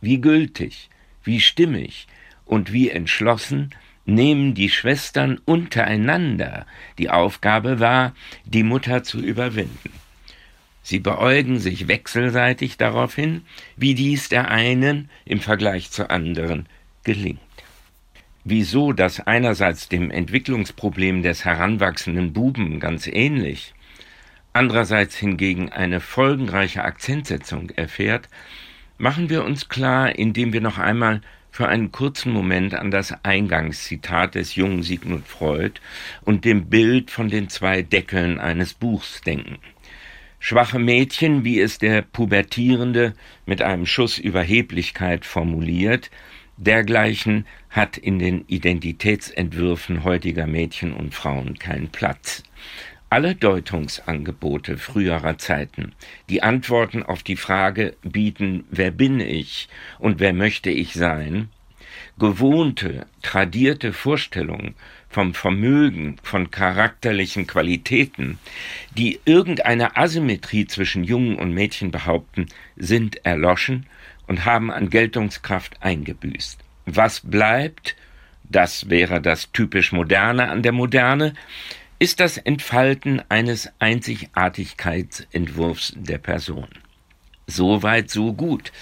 Wie 0.00 0.20
gültig, 0.20 0.90
wie 1.22 1.40
stimmig 1.40 2.08
und 2.44 2.72
wie 2.72 2.90
entschlossen 2.90 3.70
nehmen 4.06 4.54
die 4.54 4.70
Schwestern 4.70 5.38
untereinander 5.44 6.66
die 6.98 7.10
Aufgabe 7.10 7.78
wahr, 7.78 8.12
die 8.44 8.64
Mutter 8.64 9.04
zu 9.04 9.20
überwinden. 9.20 9.92
Sie 10.82 10.98
beäugen 10.98 11.60
sich 11.60 11.86
wechselseitig 11.86 12.76
darauf 12.76 13.14
hin, 13.14 13.42
wie 13.76 13.94
dies 13.94 14.28
der 14.28 14.50
einen 14.50 15.10
im 15.26 15.38
Vergleich 15.38 15.92
zur 15.92 16.10
anderen 16.10 16.66
gelingt. 17.04 17.45
Wieso 18.48 18.92
das 18.92 19.18
einerseits 19.18 19.88
dem 19.88 20.08
Entwicklungsproblem 20.12 21.24
des 21.24 21.44
heranwachsenden 21.44 22.32
Buben 22.32 22.78
ganz 22.78 23.08
ähnlich, 23.08 23.74
andererseits 24.52 25.16
hingegen 25.16 25.72
eine 25.72 25.98
folgenreiche 25.98 26.84
Akzentsetzung 26.84 27.70
erfährt, 27.70 28.28
machen 28.98 29.30
wir 29.30 29.44
uns 29.44 29.68
klar, 29.68 30.16
indem 30.16 30.52
wir 30.52 30.60
noch 30.60 30.78
einmal 30.78 31.22
für 31.50 31.66
einen 31.66 31.90
kurzen 31.90 32.32
Moment 32.32 32.74
an 32.74 32.92
das 32.92 33.12
Eingangszitat 33.24 34.36
des 34.36 34.54
jungen 34.54 34.84
Sigmund 34.84 35.26
Freud 35.26 35.80
und 36.22 36.44
dem 36.44 36.66
Bild 36.66 37.10
von 37.10 37.28
den 37.28 37.48
zwei 37.48 37.82
Deckeln 37.82 38.38
eines 38.38 38.74
Buchs 38.74 39.22
denken. 39.22 39.58
Schwache 40.38 40.78
Mädchen, 40.78 41.42
wie 41.42 41.58
es 41.58 41.78
der 41.78 42.02
Pubertierende 42.02 43.14
mit 43.44 43.60
einem 43.60 43.86
Schuss 43.86 44.18
Überheblichkeit 44.18 45.24
formuliert, 45.24 46.12
dergleichen 46.56 47.46
hat 47.70 47.96
in 47.96 48.18
den 48.18 48.44
Identitätsentwürfen 48.46 50.04
heutiger 50.04 50.46
Mädchen 50.46 50.92
und 50.92 51.14
Frauen 51.14 51.58
keinen 51.58 51.88
Platz. 51.88 52.42
Alle 53.08 53.34
Deutungsangebote 53.34 54.78
früherer 54.78 55.38
Zeiten, 55.38 55.92
die 56.28 56.42
Antworten 56.42 57.02
auf 57.02 57.22
die 57.22 57.36
Frage 57.36 57.94
bieten, 58.02 58.64
wer 58.70 58.90
bin 58.90 59.20
ich 59.20 59.68
und 59.98 60.18
wer 60.18 60.32
möchte 60.32 60.70
ich 60.70 60.94
sein, 60.94 61.48
gewohnte, 62.18 63.06
tradierte 63.22 63.92
Vorstellungen 63.92 64.74
vom 65.08 65.34
Vermögen, 65.34 66.16
von 66.22 66.50
charakterlichen 66.50 67.46
Qualitäten, 67.46 68.38
die 68.96 69.20
irgendeine 69.24 69.96
Asymmetrie 69.96 70.66
zwischen 70.66 71.04
Jungen 71.04 71.36
und 71.36 71.52
Mädchen 71.52 71.90
behaupten, 71.90 72.46
sind 72.76 73.24
erloschen 73.24 73.86
und 74.26 74.44
haben 74.44 74.70
an 74.70 74.90
Geltungskraft 74.90 75.82
eingebüßt. 75.82 76.60
Was 76.86 77.20
bleibt, 77.20 77.96
das 78.44 78.90
wäre 78.90 79.20
das 79.20 79.52
typisch 79.52 79.92
Moderne 79.92 80.48
an 80.48 80.62
der 80.62 80.72
Moderne, 80.72 81.34
ist 81.98 82.20
das 82.20 82.38
Entfalten 82.38 83.22
eines 83.28 83.70
Einzigartigkeitsentwurfs 83.78 85.94
der 85.96 86.18
Person. 86.18 86.68
Soweit 87.46 88.10
so 88.10 88.34
gut. 88.34 88.72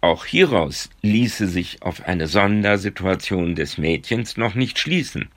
Auch 0.00 0.24
hieraus 0.26 0.90
ließe 1.02 1.46
sich 1.46 1.82
auf 1.82 2.04
eine 2.06 2.26
Sondersituation 2.26 3.54
des 3.54 3.78
Mädchens 3.78 4.36
noch 4.36 4.54
nicht 4.54 4.78
schließen. 4.78 5.30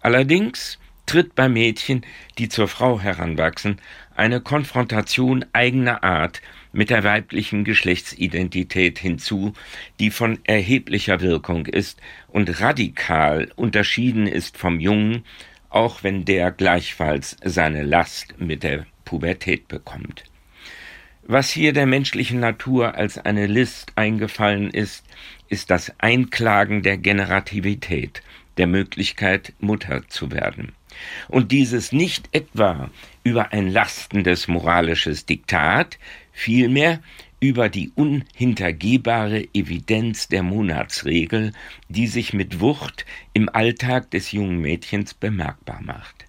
Allerdings 0.00 0.78
tritt 1.06 1.34
bei 1.34 1.48
Mädchen, 1.48 2.04
die 2.38 2.48
zur 2.48 2.68
Frau 2.68 3.00
heranwachsen, 3.00 3.80
eine 4.16 4.40
Konfrontation 4.40 5.44
eigener 5.52 6.02
Art 6.02 6.40
mit 6.72 6.90
der 6.90 7.04
weiblichen 7.04 7.64
Geschlechtsidentität 7.64 8.98
hinzu, 8.98 9.52
die 10.00 10.10
von 10.10 10.38
erheblicher 10.44 11.20
Wirkung 11.20 11.66
ist 11.66 12.00
und 12.28 12.60
radikal 12.60 13.50
unterschieden 13.56 14.26
ist 14.26 14.56
vom 14.56 14.80
Jungen, 14.80 15.24
auch 15.68 16.02
wenn 16.02 16.24
der 16.24 16.50
gleichfalls 16.50 17.36
seine 17.44 17.82
Last 17.82 18.34
mit 18.38 18.62
der 18.62 18.86
Pubertät 19.04 19.68
bekommt. 19.68 20.24
Was 21.24 21.50
hier 21.50 21.72
der 21.72 21.86
menschlichen 21.86 22.40
Natur 22.40 22.96
als 22.96 23.16
eine 23.16 23.46
List 23.46 23.92
eingefallen 23.94 24.70
ist, 24.70 25.04
ist 25.48 25.70
das 25.70 25.92
Einklagen 25.98 26.82
der 26.82 26.98
Generativität, 26.98 28.22
der 28.56 28.66
Möglichkeit, 28.66 29.52
Mutter 29.60 30.08
zu 30.08 30.32
werden. 30.32 30.72
Und 31.28 31.52
dieses 31.52 31.92
nicht 31.92 32.28
etwa 32.32 32.90
über 33.24 33.52
ein 33.52 33.68
lastendes 33.68 34.48
moralisches 34.48 35.24
Diktat, 35.24 35.98
vielmehr 36.32 37.00
über 37.40 37.68
die 37.68 37.90
unhintergehbare 37.94 39.48
Evidenz 39.52 40.28
der 40.28 40.42
Monatsregel, 40.42 41.52
die 41.88 42.06
sich 42.06 42.32
mit 42.32 42.60
Wucht 42.60 43.04
im 43.32 43.48
Alltag 43.48 44.10
des 44.12 44.32
jungen 44.32 44.60
Mädchens 44.60 45.14
bemerkbar 45.14 45.80
macht. 45.82 46.24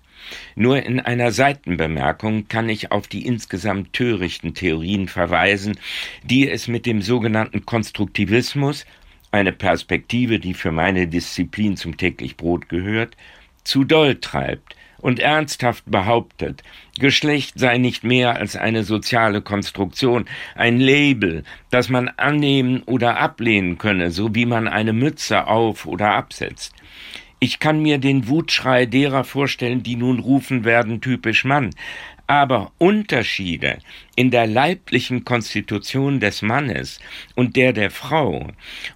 Nur 0.55 0.83
in 0.83 0.99
einer 0.99 1.31
Seitenbemerkung 1.31 2.47
kann 2.47 2.69
ich 2.69 2.91
auf 2.91 3.07
die 3.07 3.25
insgesamt 3.25 3.93
törichten 3.93 4.53
Theorien 4.53 5.07
verweisen, 5.07 5.77
die 6.23 6.49
es 6.49 6.67
mit 6.67 6.85
dem 6.85 7.01
sogenannten 7.01 7.65
Konstruktivismus, 7.65 8.85
eine 9.31 9.51
Perspektive, 9.51 10.39
die 10.39 10.53
für 10.53 10.71
meine 10.71 11.07
Disziplin 11.07 11.75
zum 11.75 11.97
täglich 11.97 12.37
Brot 12.37 12.69
gehört, 12.69 13.17
zu 13.63 13.83
doll 13.83 14.15
treibt, 14.15 14.75
und 15.03 15.19
ernsthaft 15.19 15.83
behauptet, 15.85 16.63
Geschlecht 16.97 17.59
sei 17.59 17.77
nicht 17.77 18.03
mehr 18.03 18.37
als 18.37 18.55
eine 18.55 18.83
soziale 18.83 19.41
Konstruktion, 19.41 20.25
ein 20.55 20.79
Label, 20.79 21.43
das 21.69 21.89
man 21.89 22.07
annehmen 22.07 22.83
oder 22.83 23.19
ablehnen 23.19 23.77
könne, 23.77 24.11
so 24.11 24.33
wie 24.33 24.45
man 24.45 24.67
eine 24.67 24.93
Mütze 24.93 25.47
auf 25.47 25.85
oder 25.85 26.13
absetzt. 26.13 26.73
Ich 27.39 27.59
kann 27.59 27.81
mir 27.81 27.97
den 27.97 28.29
Wutschrei 28.29 28.85
derer 28.85 29.25
vorstellen, 29.25 29.83
die 29.83 29.97
nun 29.97 30.19
rufen 30.19 30.63
werden, 30.63 31.01
typisch 31.01 31.43
Mann. 31.43 31.71
Aber 32.33 32.71
Unterschiede 32.79 33.77
in 34.15 34.31
der 34.31 34.47
leiblichen 34.47 35.23
Konstitution 35.23 36.19
des 36.19 36.41
Mannes 36.41 36.99
und 37.35 37.55
der 37.55 37.73
der 37.73 37.91
Frau 37.91 38.47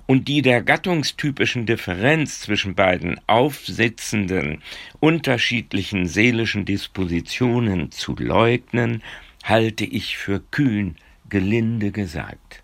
und 0.07 0.27
die 0.27 0.41
der 0.41 0.63
gattungstypischen 0.63 1.67
Differenz 1.67 2.39
zwischen 2.39 2.73
beiden 2.73 3.21
aufsitzenden, 3.27 4.63
unterschiedlichen 4.99 6.07
seelischen 6.07 6.65
Dispositionen 6.65 7.91
zu 7.91 8.15
leugnen, 8.15 9.03
halte 9.43 9.85
ich 9.85 10.17
für 10.17 10.39
kühn, 10.39 10.95
gelinde 11.29 11.91
gesagt. 11.91 12.63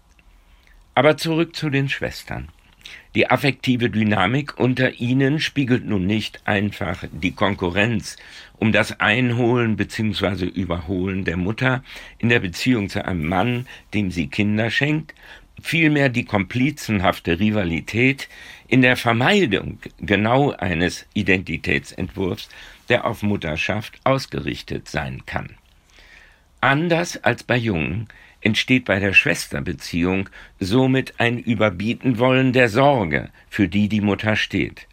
Aber 0.96 1.18
zurück 1.18 1.56
zu 1.56 1.70
den 1.70 1.88
Schwestern. 1.88 2.48
Die 3.16 3.30
affektive 3.30 3.92
Dynamik 3.92 4.60
unter 4.60 5.00
ihnen 5.00 5.40
spiegelt 5.40 5.86
nun 5.86 6.08
nicht 6.08 6.42
einfach 6.46 7.04
die 7.12 7.32
Konkurrenz 7.32 8.18
um 8.58 8.72
das 8.72 9.00
Einholen 9.00 9.76
bzw. 9.76 10.46
Überholen 10.46 11.24
der 11.24 11.38
Mutter 11.38 11.84
in 12.18 12.30
der 12.30 12.40
Beziehung 12.40 12.90
zu 12.90 13.06
einem 13.06 13.28
Mann, 13.28 13.68
dem 13.94 14.10
sie 14.10 14.28
Kinder 14.28 14.72
schenkt, 14.72 15.14
vielmehr 15.62 16.10
die 16.10 16.26
komplizenhafte 16.26 17.40
Rivalität 17.40 18.30
in 18.68 18.82
der 18.82 18.98
Vermeidung 18.98 19.80
genau 20.00 20.52
eines 20.52 21.06
Identitätsentwurfs, 21.14 22.50
der 22.90 23.06
auf 23.06 23.22
Mutterschaft 23.22 24.00
ausgerichtet 24.04 24.90
sein 24.90 25.24
kann. 25.28 25.56
Anders 26.62 27.24
als 27.24 27.44
bei 27.44 27.58
Jungen 27.58 28.08
entsteht 28.44 28.86
bei 28.86 29.00
der 29.00 29.14
Schwesterbeziehung 29.14 30.30
somit 30.60 31.16
ein 31.20 31.40
Überbieten 31.40 32.20
wollen 32.20 32.54
der 32.54 32.70
Sorge, 32.70 33.30
für 33.50 33.68
die 33.68 33.90
die 33.90 34.02
Mutter 34.02 34.36
steht. 34.36 34.88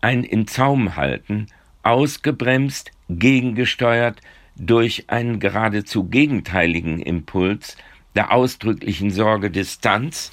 Ein 0.00 0.24
im 0.24 0.46
Zaum 0.46 0.96
halten, 0.96 1.46
ausgebremst, 1.82 2.90
gegengesteuert 3.08 4.20
durch 4.56 5.04
einen 5.08 5.40
geradezu 5.40 6.04
gegenteiligen 6.04 7.00
Impuls 7.00 7.76
der 8.14 8.32
ausdrücklichen 8.32 9.10
Sorge 9.10 9.50
Distanz, 9.50 10.32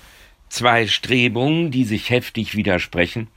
zwei 0.50 0.88
Strebungen, 0.88 1.72
die 1.72 1.84
sich 1.84 2.10
heftig 2.10 2.55
widersprechen 2.55 3.27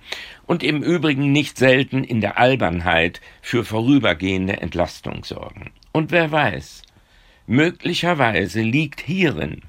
und 0.46 0.62
im 0.62 0.82
Übrigen 0.82 1.32
nicht 1.32 1.58
selten 1.58 2.04
in 2.04 2.20
der 2.20 2.38
Albernheit 2.38 3.20
für 3.42 3.64
vorübergehende 3.64 4.60
Entlastung 4.60 5.24
sorgen. 5.24 5.70
Und 5.92 6.10
wer 6.10 6.30
weiß, 6.30 6.82
möglicherweise 7.50 8.62
liegt 8.62 9.00
hierin 9.00 9.62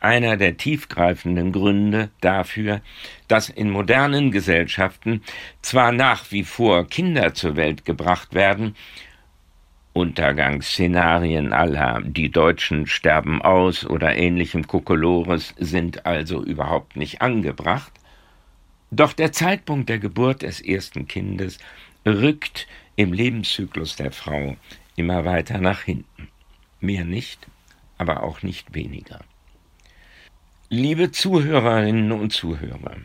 einer 0.00 0.38
der 0.38 0.56
tiefgreifenden 0.56 1.52
Gründe 1.52 2.08
dafür, 2.22 2.80
dass 3.26 3.50
in 3.50 3.70
modernen 3.70 4.30
Gesellschaften 4.30 5.22
zwar 5.60 5.92
nach 5.92 6.30
wie 6.30 6.42
vor 6.42 6.86
Kinder 6.86 7.34
zur 7.34 7.56
Welt 7.56 7.84
gebracht 7.84 8.32
werden, 8.32 8.76
Untergangsszenarien 9.92 11.52
aller 11.52 12.00
die 12.02 12.30
Deutschen 12.30 12.86
sterben 12.86 13.42
aus 13.42 13.84
oder 13.84 14.16
ähnlichem 14.16 14.66
Kokolores 14.66 15.54
sind 15.58 16.06
also 16.06 16.42
überhaupt 16.42 16.96
nicht 16.96 17.20
angebracht, 17.20 17.92
doch 18.90 19.12
der 19.12 19.32
Zeitpunkt 19.32 19.90
der 19.90 19.98
Geburt 19.98 20.40
des 20.42 20.62
ersten 20.62 21.06
Kindes 21.06 21.58
rückt 22.06 22.66
im 22.96 23.12
Lebenszyklus 23.12 23.96
der 23.96 24.12
Frau 24.12 24.56
immer 24.96 25.26
weiter 25.26 25.58
nach 25.58 25.82
hinten. 25.82 26.28
Mehr 26.80 27.04
nicht, 27.04 27.46
aber 27.96 28.22
auch 28.22 28.42
nicht 28.42 28.74
weniger. 28.74 29.20
Liebe 30.68 31.10
Zuhörerinnen 31.10 32.12
und 32.12 32.32
Zuhörer, 32.32 32.96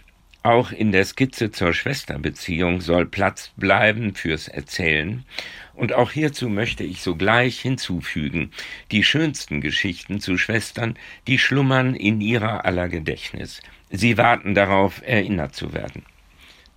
auch 0.44 0.72
in 0.72 0.92
der 0.92 1.06
Skizze 1.06 1.52
zur 1.52 1.74
Schwesterbeziehung 1.74 2.82
soll 2.82 3.06
Platz 3.06 3.52
bleiben 3.56 4.14
fürs 4.14 4.50
Erzählen, 4.50 5.26
und 5.74 5.94
auch 5.94 6.12
hierzu 6.12 6.50
möchte 6.50 6.84
ich 6.84 7.02
sogleich 7.02 7.60
hinzufügen, 7.60 8.52
die 8.92 9.04
schönsten 9.04 9.62
Geschichten 9.62 10.20
zu 10.20 10.38
Schwestern, 10.38 11.00
die 11.28 11.40
schlummern 11.40 11.96
in 11.96 12.22
ihrer 12.22 12.66
aller 12.66 12.90
Gedächtnis. 12.90 13.62
Sie 13.90 14.18
warten 14.18 14.54
darauf, 14.54 15.02
erinnert 15.04 15.56
zu 15.56 15.74
werden. 15.74 16.04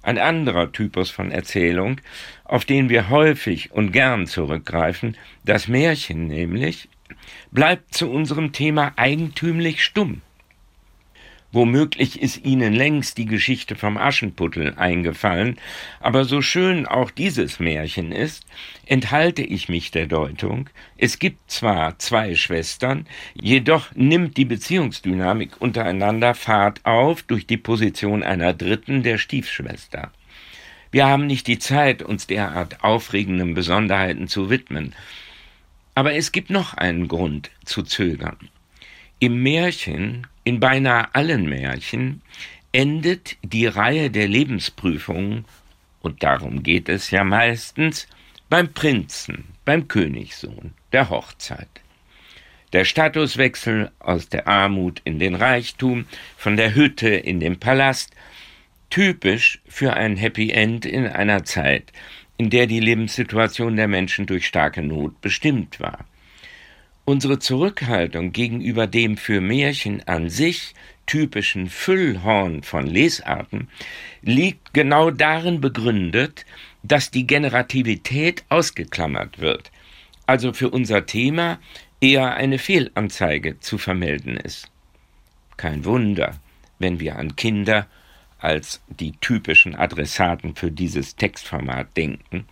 Ein 0.07 0.19
anderer 0.19 0.71
Typus 0.71 1.11
von 1.11 1.33
Erzählung, 1.33 2.01
auf 2.45 2.65
den 2.65 2.89
wir 2.89 3.11
häufig 3.11 3.73
und 3.73 3.91
gern 3.91 4.29
zurückgreifen, 4.29 5.17
das 5.45 5.67
Märchen 5.67 6.29
nämlich, 6.29 6.89
bleibt 7.51 7.93
zu 7.93 8.09
unserem 8.09 8.53
Thema 8.53 8.93
eigentümlich 8.95 9.83
stumm. 9.83 10.23
Womöglich 11.57 12.21
ist 12.21 12.45
Ihnen 12.45 12.75
längst 12.75 13.17
die 13.17 13.25
Geschichte 13.25 13.77
vom 13.77 13.97
Aschenputtel 13.97 14.75
eingefallen, 14.77 15.57
aber 16.01 16.27
so 16.27 16.43
schön 16.43 16.85
auch 16.85 17.11
dieses 17.11 17.61
Märchen 17.61 18.13
ist, 18.13 18.45
enthalte 18.85 19.41
ich 19.41 19.71
mich 19.71 19.91
der 19.91 20.07
Deutung, 20.07 20.69
es 20.99 21.19
gibt 21.19 21.51
zwar 21.51 21.99
zwei 21.99 22.35
Schwestern, 22.35 23.07
jedoch 23.33 23.87
nimmt 23.95 24.37
die 24.37 24.45
Beziehungsdynamik 24.45 25.59
untereinander 25.59 26.35
Fahrt 26.35 26.85
auf 26.85 27.23
durch 27.23 27.47
die 27.47 27.57
Position 27.57 28.23
einer 28.23 28.53
dritten 28.53 29.03
der 29.03 29.17
Stiefschwester. 29.17 30.13
Wir 30.91 31.07
haben 31.07 31.27
nicht 31.27 31.47
die 31.47 31.59
Zeit, 31.59 32.03
uns 32.03 32.27
derart 32.27 32.85
aufregenden 32.85 33.55
Besonderheiten 33.55 34.29
zu 34.29 34.51
widmen. 34.51 34.95
Aber 35.95 36.13
es 36.13 36.33
gibt 36.33 36.51
noch 36.51 36.75
einen 36.75 37.09
Grund 37.09 37.51
zu 37.65 37.83
zögern. 37.83 38.51
Im 39.21 39.43
Märchen 39.43 40.27
in 40.47 40.61
beinahe 40.61 41.13
allen 41.13 41.49
Märchen 41.49 42.23
endet 42.71 43.37
die 43.43 43.67
Reihe 43.67 44.11
der 44.11 44.29
Lebensprüfungen, 44.29 45.45
und 46.03 46.23
darum 46.23 46.63
geht 46.63 46.89
es 46.89 47.11
ja 47.11 47.25
meistens, 47.25 48.07
beim 48.49 48.73
Prinzen, 48.73 49.47
beim 49.65 49.89
Königssohn, 49.89 50.73
der 50.93 51.11
Hochzeit. 51.11 51.69
Der 52.73 52.85
Statuswechsel 52.85 53.91
aus 53.99 54.29
der 54.29 54.47
Armut 54.47 55.03
in 55.03 55.19
den 55.19 55.35
Reichtum, 55.35 56.07
von 56.37 56.57
der 56.57 56.77
Hütte 56.77 57.09
in 57.09 57.41
den 57.41 57.59
Palast, 57.59 58.13
typisch 58.89 59.61
für 59.67 59.95
ein 59.95 60.17
Happy 60.17 60.53
End 60.53 60.87
in 60.87 61.09
einer 61.09 61.45
Zeit, 61.45 61.91
in 62.37 62.51
der 62.51 62.69
die 62.69 62.81
Lebenssituation 62.81 63.75
der 63.75 63.89
Menschen 63.89 64.27
durch 64.27 64.47
starke 64.47 64.83
Not 64.83 65.21
bestimmt 65.21 65.81
war. 65.81 66.05
Unsere 67.09 67.39
Zurückhaltung 67.39 68.33
gegenüber 68.33 68.89
dem 68.89 69.17
für 69.17 69.41
Märchen 69.41 70.03
an 70.09 70.29
sich 70.29 70.75
typischen 71.07 71.71
Füllhorn 71.71 72.65
von 72.65 72.85
Lesarten 72.85 73.69
liegt 74.23 74.75
genau 74.75 75.13
darin 75.13 75.61
begründet, 75.61 76.45
dass 76.83 77.13
die 77.13 77.25
Generativität 77.25 78.45
ausgeklammert 78.49 79.39
wird, 79.39 79.71
also 80.27 80.53
für 80.53 80.69
unser 80.71 81.07
Thema 81.07 81.61
eher 82.01 82.35
eine 82.35 82.59
Fehlanzeige 82.59 83.61
zu 83.61 83.79
vermelden 83.79 84.37
ist. 84.37 84.69
Kein 85.57 85.85
Wunder, 85.85 86.35
wenn 86.81 86.99
wir 86.99 87.21
an 87.21 87.37
Kinder 87.37 87.87
als 88.41 88.83
die 88.89 89.13
typischen 89.21 89.77
Adressaten 89.77 90.57
für 90.57 90.73
dieses 90.73 91.15
Textformat 91.15 91.97
denken, 91.97 92.47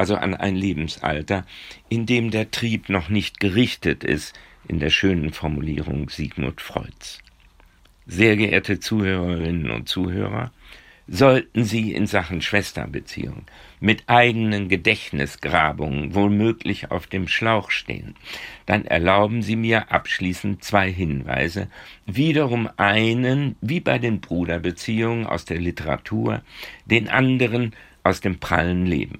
also 0.00 0.14
an 0.14 0.34
ein 0.34 0.56
Lebensalter, 0.56 1.44
in 1.90 2.06
dem 2.06 2.30
der 2.30 2.50
Trieb 2.50 2.88
noch 2.88 3.10
nicht 3.10 3.38
gerichtet 3.38 4.02
ist, 4.02 4.32
in 4.66 4.80
der 4.80 4.88
schönen 4.88 5.30
Formulierung 5.30 6.08
Sigmund 6.08 6.62
Freuds. 6.62 7.18
Sehr 8.06 8.38
geehrte 8.38 8.80
Zuhörerinnen 8.80 9.70
und 9.70 9.90
Zuhörer, 9.90 10.52
sollten 11.06 11.64
Sie 11.64 11.92
in 11.92 12.06
Sachen 12.06 12.40
Schwesterbeziehung 12.40 13.42
mit 13.78 14.04
eigenen 14.06 14.70
Gedächtnisgrabungen 14.70 16.14
womöglich 16.14 16.90
auf 16.90 17.06
dem 17.06 17.28
Schlauch 17.28 17.70
stehen, 17.70 18.14
dann 18.64 18.86
erlauben 18.86 19.42
Sie 19.42 19.56
mir 19.56 19.92
abschließend 19.92 20.64
zwei 20.64 20.90
Hinweise, 20.90 21.68
wiederum 22.06 22.70
einen, 22.78 23.56
wie 23.60 23.80
bei 23.80 23.98
den 23.98 24.22
Bruderbeziehungen 24.22 25.26
aus 25.26 25.44
der 25.44 25.58
Literatur, 25.58 26.40
den 26.86 27.10
anderen 27.10 27.74
aus 28.02 28.22
dem 28.22 28.38
prallen 28.38 28.86
Leben. 28.86 29.18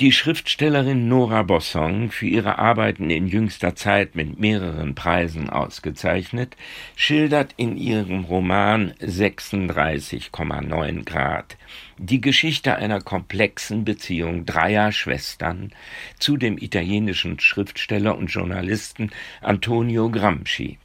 Die 0.00 0.12
Schriftstellerin 0.12 1.08
Nora 1.08 1.42
Bossong, 1.42 2.10
für 2.10 2.24
ihre 2.24 2.58
Arbeiten 2.58 3.10
in 3.10 3.26
jüngster 3.26 3.76
Zeit 3.76 4.14
mit 4.14 4.40
mehreren 4.40 4.94
Preisen 4.94 5.50
ausgezeichnet, 5.50 6.56
schildert 6.96 7.52
in 7.58 7.76
ihrem 7.76 8.24
Roman 8.24 8.94
36,9 9.02 11.04
Grad 11.04 11.58
die 11.98 12.22
Geschichte 12.22 12.76
einer 12.76 13.02
komplexen 13.02 13.84
Beziehung 13.84 14.46
dreier 14.46 14.90
Schwestern 14.90 15.70
zu 16.18 16.38
dem 16.38 16.56
italienischen 16.56 17.38
Schriftsteller 17.38 18.16
und 18.16 18.28
Journalisten 18.28 19.10
Antonio 19.42 20.08
Gramsci. 20.08 20.78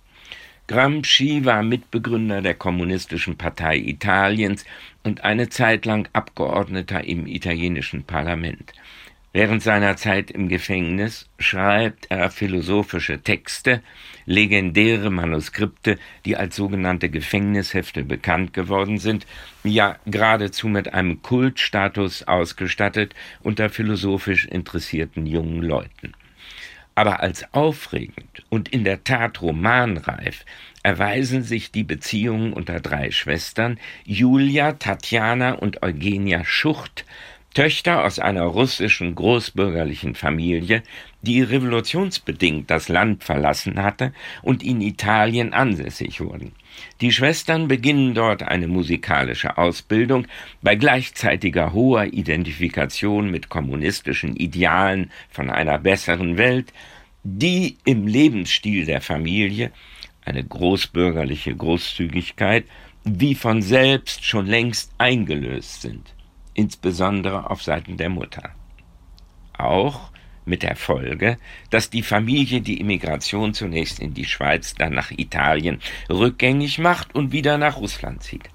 Gramsci 0.68 1.46
war 1.46 1.64
Mitbegründer 1.64 2.42
der 2.42 2.56
Kommunistischen 2.56 3.38
Partei 3.38 3.78
Italiens 3.78 4.66
und 5.04 5.24
eine 5.24 5.48
Zeit 5.48 5.86
lang 5.86 6.10
Abgeordneter 6.12 7.04
im 7.04 7.28
italienischen 7.28 8.04
Parlament. 8.04 8.74
Während 9.36 9.62
seiner 9.62 9.98
Zeit 9.98 10.32
im 10.32 10.48
Gefängnis 10.48 11.28
schreibt 11.40 12.10
er 12.10 12.32
philosophische 12.32 13.22
Texte, 13.22 13.82
legendäre 14.26 15.10
Manuskripte, 15.10 15.98
die 16.24 16.38
als 16.38 16.56
sogenannte 16.56 17.10
Gefängnishefte 17.10 18.06
bekannt 18.06 18.54
geworden 18.54 18.98
sind, 18.98 19.28
ja 19.66 19.98
geradezu 20.06 20.70
mit 20.70 20.94
einem 20.94 21.22
Kultstatus 21.22 22.24
ausgestattet 22.24 23.14
unter 23.44 23.70
philosophisch 23.70 24.46
interessierten 24.46 25.26
jungen 25.26 25.62
Leuten. 25.62 26.14
Aber 26.98 27.20
als 27.20 27.54
aufregend 27.54 28.46
und 28.48 28.70
in 28.70 28.86
der 28.86 29.04
Tat 29.04 29.42
romanreif 29.42 30.46
erweisen 30.82 31.44
sich 31.44 31.74
die 31.74 31.84
Beziehungen 31.84 32.54
unter 32.54 32.80
drei 32.80 33.12
Schwestern 33.12 33.80
Julia, 34.06 34.72
Tatjana 34.72 35.56
und 35.56 35.84
Eugenia 35.84 36.46
Schucht 36.46 37.04
Töchter 37.56 38.04
aus 38.04 38.20
einer 38.20 38.44
russischen 38.44 39.16
großbürgerlichen 39.16 40.14
Familie, 40.14 40.84
die 41.22 41.42
revolutionsbedingt 41.42 42.70
das 42.70 42.90
Land 42.90 43.24
verlassen 43.24 43.82
hatte 43.82 44.12
und 44.42 44.62
in 44.62 44.82
Italien 44.82 45.54
ansässig 45.54 46.20
wurden. 46.20 46.52
Die 47.00 47.14
Schwestern 47.14 47.70
beginnen 47.70 48.14
dort 48.14 48.44
eine 48.44 48.68
musikalische 48.68 49.58
Ausbildung 49.58 50.28
bei 50.62 50.76
gleichzeitiger 50.76 51.72
hoher 51.72 52.08
Identifikation 52.08 53.32
mit 53.32 53.48
kommunistischen 53.48 54.36
Idealen 54.36 55.10
von 55.30 55.50
einer 55.50 55.78
besseren 55.78 56.38
Welt, 56.38 56.74
die 57.24 57.78
im 57.86 58.06
Lebensstil 58.06 58.86
der 58.86 59.00
Familie 59.00 59.72
eine 60.26 60.44
großbürgerliche 60.44 61.56
Großzügigkeit 61.56 62.66
wie 63.06 63.34
von 63.34 63.62
selbst 63.62 64.26
schon 64.26 64.46
längst 64.46 64.92
eingelöst 64.98 65.82
sind 65.82 66.15
insbesondere 66.56 67.52
auf 67.52 67.62
Seiten 67.62 67.98
der 67.98 68.10
Mutter. 68.10 68.50
Auch 69.58 70.12
mit 70.46 70.64
der 70.64 70.76
Folge, 70.76 71.38
dass 71.70 71.90
die 71.90 72.04
Familie 72.04 72.62
die 72.62 72.80
Immigration 72.80 73.54
zunächst 73.54 74.00
in 74.00 74.14
die 74.14 74.26
Schweiz, 74.26 74.74
dann 74.76 74.94
nach 74.94 75.12
Italien 75.12 75.80
rückgängig 76.10 76.80
macht 76.80 77.14
und 77.14 77.32
wieder 77.32 77.58
nach 77.58 77.78
Russland 77.78 78.24
zieht. 78.24 78.50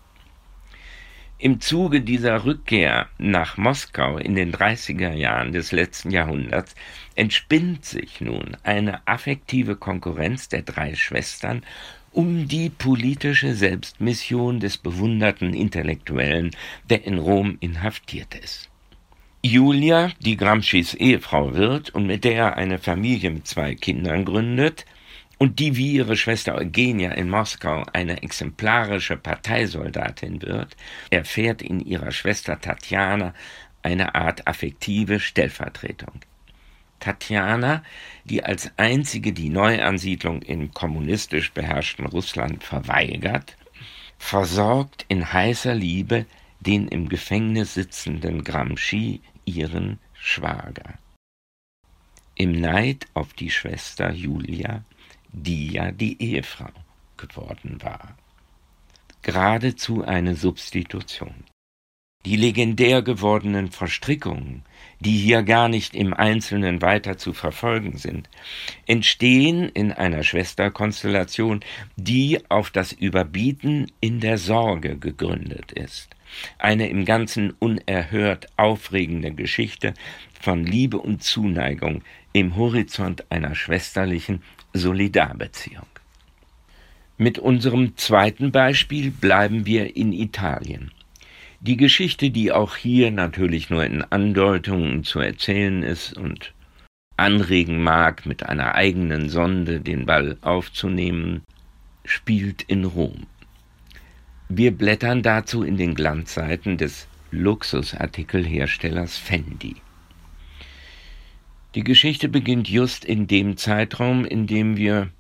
Im 1.43 1.59
Zuge 1.59 2.03
dieser 2.03 2.45
Rückkehr 2.45 3.09
nach 3.17 3.57
Moskau 3.57 4.19
in 4.19 4.35
den 4.35 4.53
30er 4.53 5.15
Jahren 5.15 5.53
des 5.53 5.73
letzten 5.73 6.11
Jahrhunderts 6.11 6.75
entspinnt 7.15 7.87
sich 7.87 8.21
nun 8.21 8.59
eine 8.63 9.07
affektive 9.07 9.77
Konkurrenz 9.77 10.49
der 10.51 10.61
drei 10.61 10.95
Schwestern 10.95 11.65
um 12.13 12.49
die 12.49 12.71
politische 12.71 13.55
Selbstmission 13.55 14.61
des 14.61 14.79
bewunderten 14.79 15.55
Intellektuellen, 15.55 16.51
der 16.89 17.05
in 17.05 17.19
Rom 17.19 17.57
inhaftiert 17.61 18.35
ist. 18.35 18.69
Julia, 19.43 20.11
die 20.21 20.37
Gramscis 20.37 20.95
Ehefrau 20.95 21.55
wird 21.55 21.91
und 21.91 22.07
mit 22.07 22.25
der 22.25 22.35
er 22.35 22.57
eine 22.57 22.79
Familie 22.79 23.31
mit 23.31 23.47
zwei 23.47 23.75
Kindern 23.75 24.25
gründet, 24.25 24.85
und 25.39 25.59
die 25.59 25.75
wie 25.75 25.93
ihre 25.93 26.19
Schwester 26.19 26.55
Eugenia 26.55 27.13
in 27.13 27.31
Moskau 27.31 27.87
eine 27.95 28.23
exemplarische 28.23 29.17
Parteisoldatin 29.17 30.43
wird, 30.43 30.77
erfährt 31.09 31.63
in 31.63 31.81
ihrer 31.81 32.13
Schwester 32.13 32.61
Tatjana 32.61 33.33
eine 33.83 34.15
Art 34.15 34.47
affektive 34.47 35.19
Stellvertretung. 35.19 36.21
Tatjana, 37.01 37.83
die 38.25 38.45
als 38.45 38.71
einzige 38.77 39.33
die 39.33 39.49
Neuansiedlung 39.49 40.43
im 40.43 40.73
kommunistisch 40.73 41.53
beherrschten 41.53 42.07
Russland 42.07 42.63
verweigert, 42.63 43.57
versorgt 44.19 45.07
in 45.09 45.33
heißer 45.33 45.75
Liebe 45.75 46.27
den 46.61 46.89
im 46.89 47.09
Gefängnis 47.09 47.75
sitzenden 47.75 48.45
Gramsci, 48.45 49.23
ihren 49.47 49.99
Schwager. 50.13 50.99
Im 52.35 52.53
Neid 52.53 53.07
auf 53.15 53.33
die 53.33 53.51
Schwester 53.51 54.13
Julia, 54.13 54.85
die 55.33 55.73
ja 55.73 55.91
die 55.91 56.21
Ehefrau 56.23 56.71
geworden 57.17 57.79
war. 57.83 58.17
Geradezu 59.23 60.05
eine 60.05 60.35
Substitution. 60.35 61.45
Die 62.27 62.37
legendär 62.37 63.03
gewordenen 63.03 63.71
Verstrickungen 63.71 64.63
die 65.01 65.17
hier 65.17 65.43
gar 65.43 65.69
nicht 65.69 65.95
im 65.95 66.13
Einzelnen 66.13 66.83
weiter 66.83 67.17
zu 67.17 67.33
verfolgen 67.33 67.97
sind, 67.97 68.29
entstehen 68.87 69.69
in 69.71 69.93
einer 69.93 70.23
Schwesterkonstellation, 70.23 71.61
die 71.97 72.39
auf 72.51 72.71
das 72.71 72.93
Überbieten 72.93 73.91
in 74.01 74.21
der 74.21 74.37
Sorge 74.37 74.97
gegründet 74.99 75.73
ist. 75.73 76.11
Eine 76.59 76.89
im 76.89 77.05
Ganzen 77.05 77.53
unerhört 77.59 78.47
aufregende 78.57 79.33
Geschichte 79.33 79.95
von 80.39 80.65
Liebe 80.65 80.99
und 80.99 81.23
Zuneigung 81.23 82.03
im 82.33 82.57
Horizont 82.57 83.31
einer 83.31 83.55
schwesterlichen 83.55 84.43
Solidarbeziehung. 84.75 85.87
Mit 87.17 87.39
unserem 87.39 87.97
zweiten 87.97 88.53
Beispiel 88.53 89.11
bleiben 89.11 89.67
wir 89.67 89.97
in 89.97 90.13
Italien. 90.13 90.93
Die 91.63 91.77
Geschichte, 91.77 92.31
die 92.31 92.53
auch 92.53 92.75
hier 92.75 93.11
natürlich 93.11 93.69
nur 93.69 93.85
in 93.85 94.03
Andeutungen 94.03 95.05
zu 95.05 95.21
erzählen 95.21 95.83
ist 95.83 96.17
und 96.17 96.55
anregen 97.19 97.83
mag, 97.83 98.25
mit 98.25 98.49
einer 98.49 98.75
eigenen 98.75 99.29
Sonde 99.29 99.81
den 99.81 100.07
Ball 100.07 100.39
aufzunehmen, 100.41 101.43
spielt 102.07 102.63
in 102.63 102.87
Rom. 102.87 103.27
Wir 104.49 104.71
blättern 104.71 105.23
dazu 105.23 105.63
in 105.63 105.77
den 105.77 105.95
Glanzseiten 105.95 106.79
des 106.79 107.07
Luxusartikelherstellers 107.31 109.19
Fendi. 109.19 109.77
Die 111.75 111.85
Geschichte 111.85 112.31
beginnt 112.31 112.71
just 112.71 113.05
in 113.05 113.27
dem 113.27 113.59
Zeitraum, 113.59 114.25
in 114.25 114.47
dem 114.47 114.79
wir 114.79 115.11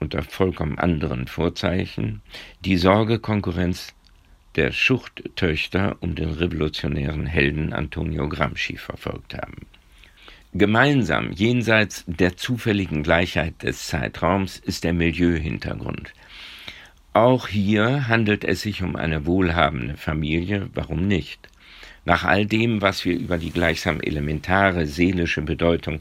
unter 0.00 0.24
vollkommen 0.24 0.76
anderen 0.76 1.28
Vorzeichen 1.28 2.20
die 2.64 2.78
Sorgekonkurrenz 2.78 3.94
der 4.56 4.72
Schuchttöchter 4.72 5.96
um 6.00 6.14
den 6.14 6.30
revolutionären 6.30 7.26
Helden 7.26 7.72
Antonio 7.72 8.28
Gramsci 8.28 8.76
verfolgt 8.76 9.34
haben. 9.34 9.66
Gemeinsam, 10.52 11.32
jenseits 11.32 12.04
der 12.06 12.36
zufälligen 12.36 13.02
Gleichheit 13.02 13.62
des 13.62 13.88
Zeitraums, 13.88 14.58
ist 14.58 14.84
der 14.84 14.92
Milieuhintergrund. 14.92 16.12
Auch 17.12 17.48
hier 17.48 18.06
handelt 18.08 18.44
es 18.44 18.62
sich 18.62 18.82
um 18.82 18.94
eine 18.94 19.26
wohlhabende 19.26 19.96
Familie, 19.96 20.68
warum 20.74 21.08
nicht? 21.08 21.48
Nach 22.04 22.24
all 22.24 22.46
dem, 22.46 22.82
was 22.82 23.04
wir 23.04 23.16
über 23.16 23.38
die 23.38 23.50
gleichsam 23.50 24.00
elementare 24.00 24.86
seelische 24.86 25.42
Bedeutung 25.42 26.00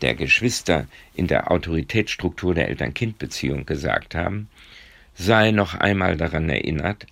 der 0.00 0.14
Geschwister 0.14 0.86
in 1.14 1.26
der 1.26 1.50
Autoritätsstruktur 1.50 2.54
der 2.54 2.68
Eltern-Kind-Beziehung 2.68 3.66
gesagt 3.66 4.14
haben, 4.14 4.48
sei 5.14 5.52
noch 5.52 5.74
einmal 5.74 6.16
daran 6.16 6.48
erinnert, 6.48 7.06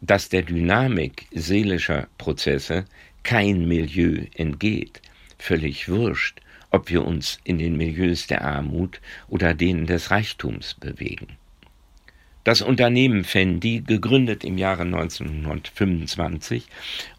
dass 0.00 0.28
der 0.28 0.42
Dynamik 0.42 1.26
seelischer 1.32 2.08
Prozesse 2.18 2.84
kein 3.22 3.66
Milieu 3.68 4.24
entgeht. 4.34 5.00
Völlig 5.38 5.88
wurscht, 5.88 6.40
ob 6.70 6.90
wir 6.90 7.04
uns 7.04 7.38
in 7.44 7.58
den 7.58 7.76
Milieus 7.76 8.26
der 8.26 8.44
Armut 8.44 9.00
oder 9.28 9.54
denen 9.54 9.86
des 9.86 10.10
Reichtums 10.10 10.74
bewegen. 10.74 11.36
Das 12.42 12.62
Unternehmen 12.62 13.24
Fendi, 13.24 13.82
gegründet 13.86 14.44
im 14.44 14.56
Jahre 14.56 14.84
1925 14.84 16.68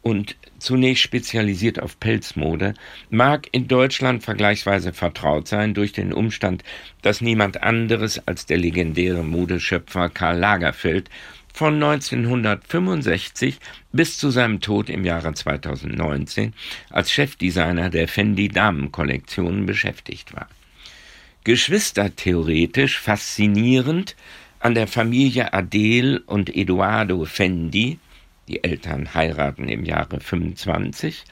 und 0.02 0.36
zunächst 0.58 1.04
spezialisiert 1.04 1.80
auf 1.80 2.00
Pelzmode, 2.00 2.74
mag 3.12 3.48
in 3.52 3.67
Deutschland 3.67 4.24
vergleichsweise 4.24 4.94
vertraut 4.94 5.48
sein 5.48 5.76
durch 5.76 5.94
den 5.94 6.12
Umstand, 6.12 6.63
dass 7.04 7.22
niemand 7.22 7.62
anderes 7.62 8.28
als 8.28 8.48
der 8.48 8.58
legendäre 8.58 9.24
Modeschöpfer 9.24 10.10
Karl 10.10 10.39
Lagerfeld 10.39 11.12
von 11.54 11.76
1965 11.76 13.60
bis 13.92 14.18
zu 14.18 14.30
seinem 14.30 14.62
Tod 14.62 14.90
im 14.90 15.06
Jahre 15.06 15.34
2019 15.34 16.54
als 16.90 17.12
Chefdesigner 17.12 17.90
der 17.90 18.08
Fendi 18.08 18.48
Damenkollektionen 18.48 19.66
beschäftigt 19.66 20.34
war. 20.34 20.48
Geschwistertheoretisch 21.44 23.00
faszinierend 23.00 24.16
an 24.60 24.76
der 24.76 24.88
Familie 24.88 25.54
Adele 25.54 26.22
und 26.28 26.56
Eduardo 26.56 27.26
Fendi, 27.26 27.98
die 28.48 28.64
Eltern 28.64 29.14
heiraten 29.14 29.68
im 29.68 29.86
Jahre 29.86 30.20
25, 30.20 31.24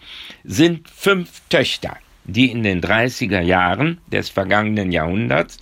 sind 0.43 0.89
fünf 0.89 1.41
Töchter, 1.49 1.97
die 2.23 2.49
in 2.49 2.63
den 2.63 2.82
30er 2.82 3.41
Jahren 3.41 3.99
des 4.08 4.29
vergangenen 4.29 4.91
Jahrhunderts 4.91 5.60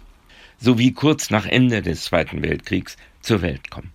sowie 0.59 0.93
kurz 0.93 1.29
nach 1.29 1.45
Ende 1.45 1.81
des 1.81 2.05
Zweiten 2.05 2.41
Weltkriegs 2.41 2.97
zur 3.21 3.41
Welt 3.41 3.69
kommen. 3.69 3.91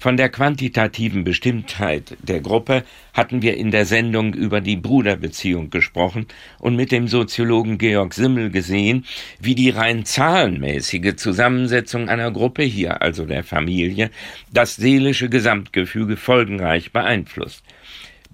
Von 0.00 0.16
der 0.16 0.28
quantitativen 0.28 1.24
Bestimmtheit 1.24 2.16
der 2.22 2.40
Gruppe 2.40 2.84
hatten 3.12 3.42
wir 3.42 3.56
in 3.56 3.72
der 3.72 3.84
Sendung 3.84 4.32
über 4.32 4.60
die 4.60 4.76
Bruderbeziehung 4.76 5.70
gesprochen 5.70 6.28
und 6.60 6.76
mit 6.76 6.92
dem 6.92 7.08
Soziologen 7.08 7.78
Georg 7.78 8.14
Simmel 8.14 8.50
gesehen, 8.50 9.04
wie 9.40 9.56
die 9.56 9.70
rein 9.70 10.04
zahlenmäßige 10.04 11.16
Zusammensetzung 11.16 12.08
einer 12.08 12.30
Gruppe 12.30 12.62
hier, 12.62 13.02
also 13.02 13.26
der 13.26 13.42
Familie, 13.42 14.12
das 14.52 14.76
seelische 14.76 15.28
Gesamtgefüge 15.28 16.16
folgenreich 16.16 16.92
beeinflusst. 16.92 17.64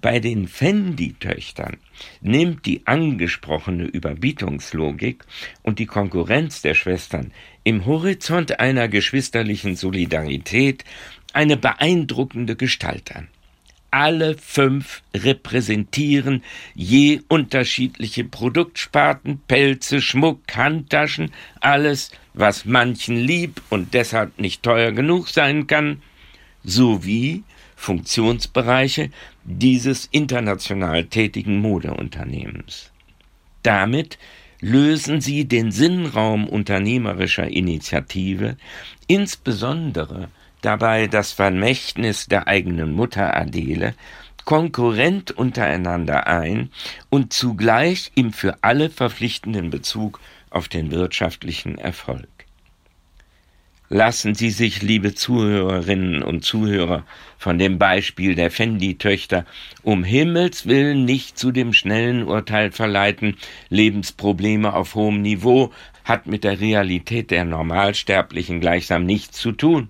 Bei 0.01 0.19
den 0.19 0.47
Fendi-Töchtern 0.47 1.77
nimmt 2.21 2.67
die 2.67 2.85
angesprochene 2.85 3.85
Überbietungslogik 3.85 5.23
und 5.63 5.79
die 5.79 5.87
Konkurrenz 5.87 6.61
der 6.61 6.75
Schwestern 6.75 7.31
im 7.63 7.87
Horizont 7.87 8.59
einer 8.59 8.87
geschwisterlichen 8.87 9.75
Solidarität 9.75 10.83
eine 11.35 11.57
beeindruckende 11.57 12.55
Gestalt 12.55 13.15
an. 13.15 13.27
Alle 13.91 14.37
fünf 14.37 15.03
repräsentieren 15.13 16.43
je 16.73 17.21
unterschiedliche 17.27 18.23
Produktsparten, 18.23 19.39
Pelze, 19.47 20.01
Schmuck, 20.01 20.41
Handtaschen, 20.53 21.31
alles, 21.61 22.11
was 22.33 22.65
manchen 22.65 23.17
lieb 23.17 23.61
und 23.69 23.93
deshalb 23.93 24.39
nicht 24.39 24.63
teuer 24.63 24.91
genug 24.91 25.29
sein 25.29 25.67
kann, 25.67 26.01
sowie 26.63 27.43
Funktionsbereiche 27.75 29.11
dieses 29.43 30.07
international 30.11 31.05
tätigen 31.05 31.59
Modeunternehmens. 31.59 32.91
Damit 33.63 34.17
lösen 34.61 35.21
sie 35.21 35.45
den 35.45 35.71
Sinnraum 35.71 36.47
unternehmerischer 36.47 37.47
Initiative, 37.47 38.57
insbesondere 39.07 40.29
dabei 40.65 41.07
das 41.07 41.31
Vermächtnis 41.31 42.25
der 42.25 42.47
eigenen 42.47 42.91
Mutter 42.91 43.35
Adele, 43.37 43.93
konkurrent 44.45 45.31
untereinander 45.31 46.27
ein 46.27 46.71
und 47.09 47.33
zugleich 47.33 48.11
im 48.15 48.33
für 48.33 48.57
alle 48.61 48.89
verpflichtenden 48.89 49.69
Bezug 49.69 50.19
auf 50.49 50.67
den 50.67 50.91
wirtschaftlichen 50.91 51.77
Erfolg. 51.77 52.27
Lassen 53.89 54.33
Sie 54.33 54.49
sich, 54.49 54.81
liebe 54.81 55.13
Zuhörerinnen 55.13 56.23
und 56.23 56.43
Zuhörer, 56.43 57.05
von 57.37 57.59
dem 57.59 57.77
Beispiel 57.77 58.33
der 58.33 58.49
Fendi-Töchter 58.49 59.45
um 59.83 60.03
Himmels 60.03 60.65
willen 60.65 61.05
nicht 61.05 61.37
zu 61.37 61.51
dem 61.51 61.71
schnellen 61.71 62.23
Urteil 62.23 62.71
verleiten, 62.71 63.37
Lebensprobleme 63.69 64.73
auf 64.73 64.95
hohem 64.95 65.21
Niveau 65.21 65.71
hat 66.03 66.25
mit 66.25 66.43
der 66.43 66.59
Realität 66.59 67.29
der 67.29 67.45
Normalsterblichen 67.45 68.59
gleichsam 68.59 69.05
nichts 69.05 69.37
zu 69.37 69.51
tun. 69.51 69.89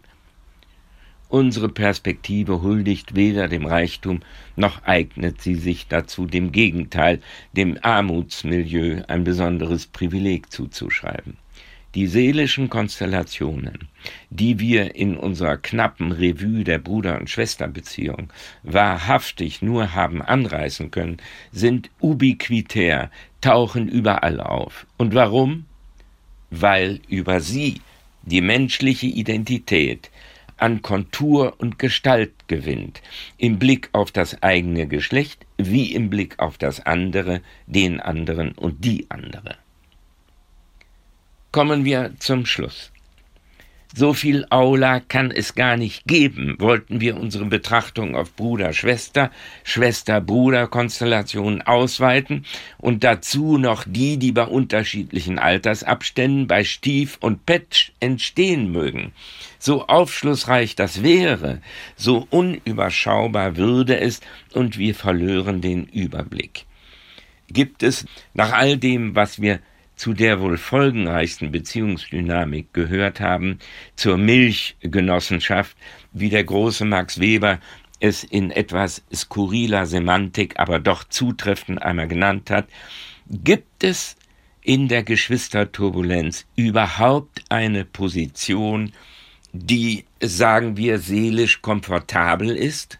Unsere 1.28 1.70
Perspektive 1.70 2.62
huldigt 2.62 3.16
weder 3.16 3.48
dem 3.48 3.66
Reichtum, 3.66 4.22
noch 4.56 4.84
eignet 4.84 5.42
sie 5.42 5.56
sich 5.56 5.88
dazu, 5.88 6.28
dem 6.28 6.52
Gegenteil, 6.52 7.20
dem 7.54 7.80
Armutsmilieu 7.82 9.02
ein 9.08 9.24
besonderes 9.24 9.88
Privileg 9.88 10.52
zuzuschreiben. 10.52 11.38
Die 11.96 12.08
seelischen 12.08 12.70
Konstellationen, 12.70 13.88
die 14.30 14.60
wir 14.60 14.96
in 14.96 15.16
unserer 15.16 15.58
knappen 15.58 16.12
Revue 16.12 16.66
der 16.66 16.78
Bruder- 16.78 17.18
und 17.18 17.30
Schwesterbeziehung 17.30 18.30
wahrhaftig 18.64 19.62
nur 19.62 19.96
haben 19.96 20.22
anreißen 20.22 20.92
können, 20.92 21.18
sind 21.54 21.90
ubiquitär, 22.02 23.10
tauchen 23.40 23.88
überall 23.88 24.42
auf. 24.42 24.86
Und 24.98 25.16
warum? 25.16 25.66
Weil 26.52 27.00
über 27.08 27.40
sie 27.40 27.82
die 28.24 28.42
menschliche 28.42 29.08
Identität 29.08 30.12
an 30.58 30.82
Kontur 30.82 31.56
und 31.58 31.80
Gestalt 31.80 32.48
gewinnt, 32.48 33.02
im 33.38 33.60
Blick 33.60 33.90
auf 33.92 34.12
das 34.12 34.42
eigene 34.42 34.88
Geschlecht 34.88 35.46
wie 35.58 35.94
im 35.94 36.10
Blick 36.10 36.40
auf 36.40 36.58
das 36.58 36.86
andere, 36.86 37.42
den 37.68 38.00
anderen 38.00 38.54
und 38.54 38.84
die 38.84 39.10
andere. 39.10 39.58
Kommen 41.52 41.86
wir 41.86 42.14
zum 42.20 42.46
Schluss. 42.46 42.92
So 43.98 44.12
viel 44.12 44.46
Aula 44.50 45.00
kann 45.00 45.32
es 45.32 45.56
gar 45.56 45.78
nicht 45.78 46.06
geben, 46.06 46.58
wollten 46.60 47.00
wir 47.00 47.16
unsere 47.16 47.46
Betrachtung 47.46 48.18
auf 48.18 48.36
Bruder-Schwester, 48.36 49.32
Schwester-Bruder-Konstellationen 49.64 51.62
ausweiten 51.62 52.46
und 52.78 53.06
dazu 53.06 53.58
noch 53.58 53.86
die, 53.88 54.18
die 54.18 54.34
bei 54.34 54.44
unterschiedlichen 54.44 55.40
Altersabständen 55.40 56.46
bei 56.46 56.66
Stief 56.66 57.18
und 57.22 57.46
Petsch 57.46 57.92
entstehen 58.02 58.70
mögen. 58.70 59.14
So 59.60 59.88
aufschlussreich 59.88 60.76
das 60.76 61.02
wäre, 61.02 61.62
so 61.96 62.28
unüberschaubar 62.30 63.56
würde 63.56 63.98
es 63.98 64.20
und 64.52 64.78
wir 64.78 64.94
verlören 64.94 65.62
den 65.62 65.86
Überblick. 65.86 66.66
Gibt 67.50 67.82
es 67.82 68.06
nach 68.34 68.52
all 68.52 68.76
dem, 68.76 69.16
was 69.16 69.40
wir 69.40 69.62
zu 69.96 70.14
der 70.14 70.40
wohl 70.42 70.58
folgenreichsten 70.58 71.52
Beziehungsdynamik 71.52 72.74
gehört 72.74 73.20
haben, 73.20 73.60
zur 73.96 74.18
Milchgenossenschaft, 74.18 75.76
wie 76.12 76.30
der 76.30 76.44
große 76.44 76.86
Max 76.86 77.20
Weber 77.20 77.60
es 78.00 78.24
in 78.24 78.52
etwas 78.52 79.04
skurriler 79.14 79.86
Semantik, 79.86 80.60
aber 80.60 80.80
doch 80.80 81.06
zutreffend 81.06 81.82
einmal 81.82 82.08
genannt 82.08 82.50
hat, 82.50 82.68
gibt 83.28 83.84
es 83.84 84.16
in 84.62 84.88
der 84.88 85.04
Geschwisterturbulenz 85.04 86.46
überhaupt 86.56 87.44
eine 87.50 87.86
Position, 87.86 88.92
die, 89.54 90.06
sagen 90.20 90.76
wir, 90.76 91.00
seelisch 91.00 91.62
komfortabel 91.62 92.50
ist? 92.50 93.00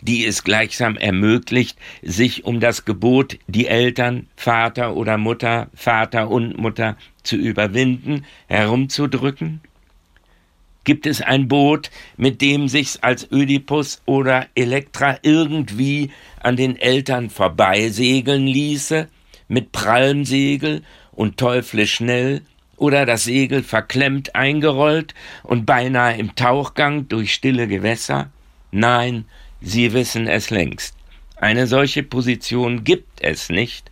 Die 0.00 0.24
es 0.24 0.44
gleichsam 0.44 0.96
ermöglicht, 0.96 1.78
sich 2.02 2.44
um 2.44 2.60
das 2.60 2.84
Gebot, 2.84 3.38
die 3.46 3.66
Eltern, 3.66 4.26
Vater 4.36 4.96
oder 4.96 5.18
Mutter, 5.18 5.68
Vater 5.74 6.30
und 6.30 6.58
Mutter 6.58 6.96
zu 7.22 7.36
überwinden, 7.36 8.24
herumzudrücken? 8.46 9.60
Gibt 10.84 11.06
es 11.06 11.20
ein 11.20 11.48
Boot, 11.48 11.90
mit 12.16 12.40
dem 12.40 12.68
sich's 12.68 12.96
als 13.02 13.30
Ödipus 13.30 14.00
oder 14.06 14.46
Elektra 14.54 15.18
irgendwie 15.22 16.10
an 16.40 16.56
den 16.56 16.76
Eltern 16.76 17.28
vorbeisegeln 17.28 18.46
ließe, 18.46 19.08
mit 19.48 19.72
prallem 19.72 20.24
Segel 20.24 20.82
und 21.12 21.36
teuflisch 21.36 21.94
schnell, 21.94 22.42
oder 22.78 23.04
das 23.04 23.24
Segel 23.24 23.64
verklemmt 23.64 24.36
eingerollt 24.36 25.12
und 25.42 25.66
beinahe 25.66 26.16
im 26.16 26.36
Tauchgang 26.36 27.08
durch 27.08 27.34
stille 27.34 27.66
Gewässer? 27.66 28.30
Nein, 28.70 29.24
Sie 29.60 29.92
wissen 29.92 30.26
es 30.26 30.50
längst. 30.50 30.94
Eine 31.36 31.66
solche 31.66 32.02
Position 32.02 32.84
gibt 32.84 33.22
es 33.22 33.48
nicht, 33.48 33.90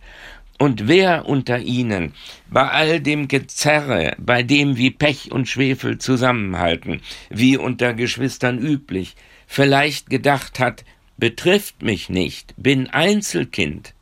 und 0.59 0.87
wer 0.87 1.27
unter 1.27 1.59
ihnen 1.59 2.13
bei 2.49 2.67
all 2.67 2.99
dem 2.99 3.27
Gezerre, 3.27 4.15
bei 4.17 4.41
dem 4.41 4.75
wie 4.77 4.89
Pech 4.89 5.31
und 5.31 5.47
Schwefel 5.47 5.99
zusammenhalten, 5.99 7.01
wie 7.29 7.57
unter 7.57 7.93
Geschwistern 7.93 8.57
üblich, 8.57 9.15
vielleicht 9.45 10.09
gedacht 10.09 10.59
hat, 10.59 10.83
betrifft 11.17 11.83
mich 11.83 12.09
nicht, 12.09 12.55
bin 12.57 12.89
Einzelkind, 12.89 13.93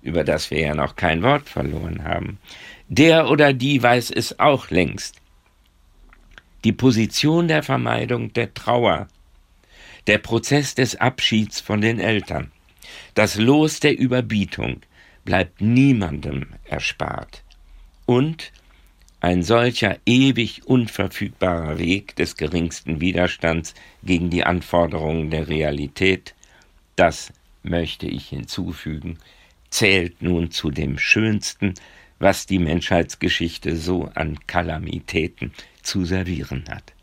über 0.00 0.24
das 0.24 0.50
wir 0.50 0.60
ja 0.60 0.74
noch 0.74 0.96
kein 0.96 1.22
Wort 1.22 1.48
verloren 1.48 2.04
haben, 2.04 2.38
der 2.88 3.28
oder 3.28 3.52
die 3.52 3.82
weiß 3.82 4.10
es 4.10 4.40
auch 4.40 4.70
längst. 4.70 5.16
Die 6.64 6.72
Position 6.72 7.48
der 7.48 7.62
Vermeidung 7.62 8.32
der 8.32 8.54
Trauer 8.54 9.08
der 10.08 10.18
Prozess 10.18 10.74
des 10.74 10.96
Abschieds 10.96 11.60
von 11.60 11.82
den 11.82 12.00
Eltern, 12.00 12.50
das 13.14 13.36
Los 13.36 13.78
der 13.78 13.98
Überbietung 13.98 14.80
bleibt 15.24 15.60
niemandem 15.60 16.46
erspart. 16.64 17.44
Und 18.06 18.50
ein 19.20 19.42
solcher 19.42 19.98
ewig 20.06 20.66
unverfügbarer 20.66 21.78
Weg 21.78 22.16
des 22.16 22.36
geringsten 22.38 23.02
Widerstands 23.02 23.74
gegen 24.02 24.30
die 24.30 24.44
Anforderungen 24.44 25.28
der 25.28 25.48
Realität, 25.48 26.34
das 26.96 27.30
möchte 27.62 28.06
ich 28.06 28.28
hinzufügen, 28.28 29.18
zählt 29.68 30.22
nun 30.22 30.50
zu 30.50 30.70
dem 30.70 30.98
Schönsten, 30.98 31.74
was 32.18 32.46
die 32.46 32.58
Menschheitsgeschichte 32.58 33.76
so 33.76 34.10
an 34.14 34.38
Kalamitäten 34.46 35.52
zu 35.82 36.06
servieren 36.06 36.64
hat 36.70 36.94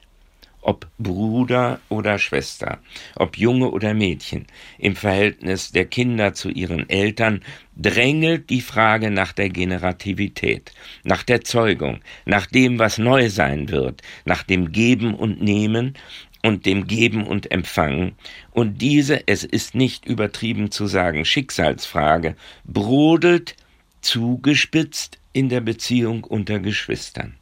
ob 0.66 0.88
Bruder 0.98 1.80
oder 1.90 2.18
Schwester, 2.18 2.80
ob 3.16 3.38
Junge 3.38 3.70
oder 3.70 3.94
Mädchen, 3.94 4.48
im 4.80 4.96
Verhältnis 4.96 5.72
der 5.72 5.86
Kinder 5.86 6.34
zu 6.34 6.50
ihren 6.50 6.90
Eltern, 6.90 7.42
drängelt 7.76 8.50
die 8.50 8.62
Frage 8.62 9.12
nach 9.12 9.32
der 9.32 9.50
Generativität, 9.50 10.72
nach 11.04 11.22
der 11.22 11.42
Zeugung, 11.42 12.00
nach 12.26 12.48
dem, 12.48 12.80
was 12.80 12.98
neu 12.98 13.30
sein 13.30 13.70
wird, 13.70 14.02
nach 14.26 14.42
dem 14.42 14.72
Geben 14.72 15.14
und 15.14 15.40
Nehmen 15.42 15.94
und 16.42 16.66
dem 16.66 16.88
Geben 16.88 17.28
und 17.28 17.52
Empfangen, 17.52 18.16
und 18.52 18.82
diese, 18.82 19.28
es 19.28 19.44
ist 19.44 19.76
nicht 19.76 20.06
übertrieben 20.06 20.72
zu 20.72 20.88
sagen, 20.88 21.26
Schicksalsfrage, 21.26 22.36
brodelt 22.66 23.56
zugespitzt 24.02 25.20
in 25.32 25.50
der 25.50 25.62
Beziehung 25.62 26.24
unter 26.24 26.60
Geschwistern, 26.60 27.36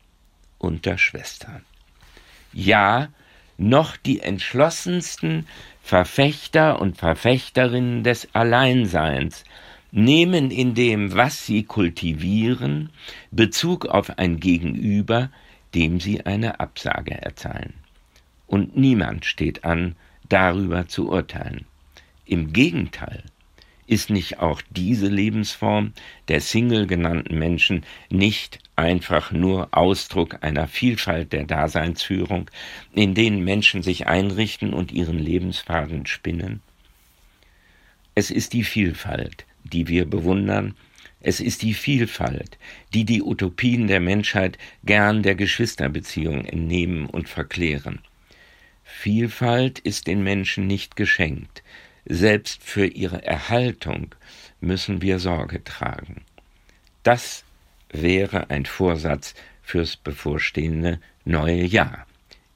unter 0.57 0.97
Schwestern 0.97 1.63
ja 2.53 3.09
noch 3.57 3.97
die 3.97 4.21
entschlossensten 4.21 5.47
Verfechter 5.81 6.79
und 6.79 6.97
Verfechterinnen 6.97 8.03
des 8.03 8.33
Alleinseins 8.33 9.43
nehmen 9.91 10.49
in 10.49 10.73
dem, 10.73 11.13
was 11.13 11.45
sie 11.45 11.63
kultivieren, 11.63 12.89
Bezug 13.31 13.85
auf 13.85 14.17
ein 14.17 14.39
Gegenüber, 14.39 15.29
dem 15.75 15.99
sie 15.99 16.25
eine 16.25 16.59
Absage 16.59 17.21
erteilen. 17.21 17.73
Und 18.47 18.75
niemand 18.75 19.25
steht 19.25 19.63
an, 19.63 19.95
darüber 20.29 20.87
zu 20.87 21.09
urteilen. 21.09 21.65
Im 22.25 22.53
Gegenteil, 22.53 23.23
ist 23.87 24.09
nicht 24.09 24.39
auch 24.39 24.61
diese 24.69 25.07
Lebensform 25.07 25.93
der 26.27 26.41
Single 26.41 26.87
genannten 26.87 27.37
Menschen 27.37 27.85
nicht 28.09 28.59
einfach 28.75 29.31
nur 29.31 29.69
Ausdruck 29.71 30.37
einer 30.41 30.67
Vielfalt 30.67 31.33
der 31.33 31.45
Daseinsführung, 31.45 32.49
in 32.93 33.13
denen 33.13 33.43
Menschen 33.43 33.83
sich 33.83 34.07
einrichten 34.07 34.73
und 34.73 34.91
ihren 34.91 35.19
Lebensfaden 35.19 36.05
spinnen? 36.05 36.61
Es 38.15 38.31
ist 38.31 38.53
die 38.53 38.63
Vielfalt, 38.63 39.45
die 39.63 39.87
wir 39.87 40.05
bewundern, 40.05 40.75
es 41.25 41.39
ist 41.39 41.61
die 41.61 41.73
Vielfalt, 41.73 42.57
die 42.93 43.05
die 43.05 43.23
Utopien 43.23 43.87
der 43.87 44.01
Menschheit 44.01 44.57
gern 44.83 45.23
der 45.23 45.35
Geschwisterbeziehung 45.35 46.45
entnehmen 46.45 47.05
und 47.05 47.29
verklären. 47.29 47.99
Vielfalt 48.83 49.79
ist 49.79 50.07
den 50.07 50.21
Menschen 50.21 50.67
nicht 50.67 50.97
geschenkt, 50.97 51.63
selbst 52.05 52.63
für 52.63 52.85
ihre 52.85 53.23
Erhaltung 53.23 54.15
müssen 54.59 55.01
wir 55.01 55.19
Sorge 55.19 55.63
tragen. 55.63 56.23
Das 57.03 57.43
wäre 57.89 58.49
ein 58.49 58.65
Vorsatz 58.65 59.35
fürs 59.61 59.95
bevorstehende 59.95 60.99
neue 61.25 61.63
Jahr. 61.63 62.05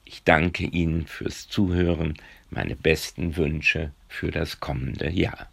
Ich 0.04 0.24
danke 0.24 0.64
Ihnen 0.64 1.06
fürs 1.06 1.48
Zuhören, 1.48 2.14
meine 2.50 2.76
besten 2.76 3.36
Wünsche 3.36 3.92
für 4.08 4.30
das 4.30 4.58
kommende 4.58 5.10
Jahr. 5.10 5.48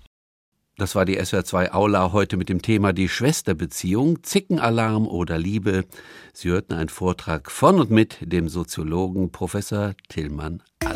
Das 0.78 0.96
war 0.96 1.06
die 1.06 1.20
SWR2 1.20 1.72
Aula 1.72 2.12
heute 2.12 2.36
mit 2.36 2.50
dem 2.50 2.62
Thema 2.62 2.92
die 2.92 3.08
Schwesterbeziehung, 3.08 4.24
Zickenalarm 4.24 5.08
oder 5.08 5.38
Liebe. 5.38 5.86
Sie 6.34 6.50
hörten 6.50 6.74
einen 6.74 6.90
Vortrag 6.90 7.50
von 7.50 7.80
und 7.80 7.92
mit 7.92 8.18
dem 8.22 8.50
Soziologen 8.50 9.32
Professor 9.32 9.94
Tillmann 10.10 10.62
Allert. 10.84 10.95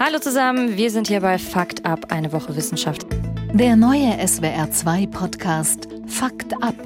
Hallo 0.00 0.20
zusammen, 0.20 0.76
wir 0.76 0.92
sind 0.92 1.08
hier 1.08 1.22
bei 1.22 1.38
Fakt 1.38 1.84
ab, 1.84 2.12
eine 2.12 2.32
Woche 2.32 2.54
Wissenschaft. 2.54 3.04
Der 3.52 3.74
neue 3.74 4.12
SWR2 4.12 5.10
Podcast 5.10 5.88
Fakt 6.06 6.54
ab. 6.62 6.76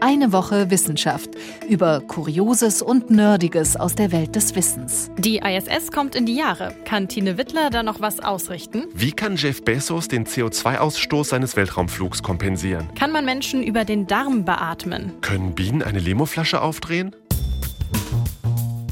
Eine 0.00 0.30
Woche 0.30 0.70
Wissenschaft 0.70 1.30
über 1.68 2.00
Kurioses 2.00 2.80
und 2.80 3.10
Nerdiges 3.10 3.74
aus 3.74 3.96
der 3.96 4.12
Welt 4.12 4.36
des 4.36 4.54
Wissens. 4.54 5.10
Die 5.18 5.38
ISS 5.38 5.90
kommt 5.90 6.14
in 6.14 6.26
die 6.26 6.36
Jahre. 6.36 6.72
Kann 6.84 7.08
Tine 7.08 7.38
Wittler 7.38 7.70
da 7.70 7.82
noch 7.82 8.00
was 8.00 8.20
ausrichten? 8.20 8.84
Wie 8.94 9.10
kann 9.10 9.34
Jeff 9.34 9.64
Bezos 9.64 10.06
den 10.06 10.24
CO2-Ausstoß 10.24 11.24
seines 11.24 11.56
Weltraumflugs 11.56 12.22
kompensieren? 12.22 12.86
Kann 12.94 13.10
man 13.10 13.24
Menschen 13.24 13.64
über 13.64 13.84
den 13.84 14.06
Darm 14.06 14.44
beatmen? 14.44 15.12
Können 15.22 15.56
Bienen 15.56 15.82
eine 15.82 15.98
Limoflasche 15.98 16.62
aufdrehen? 16.62 17.16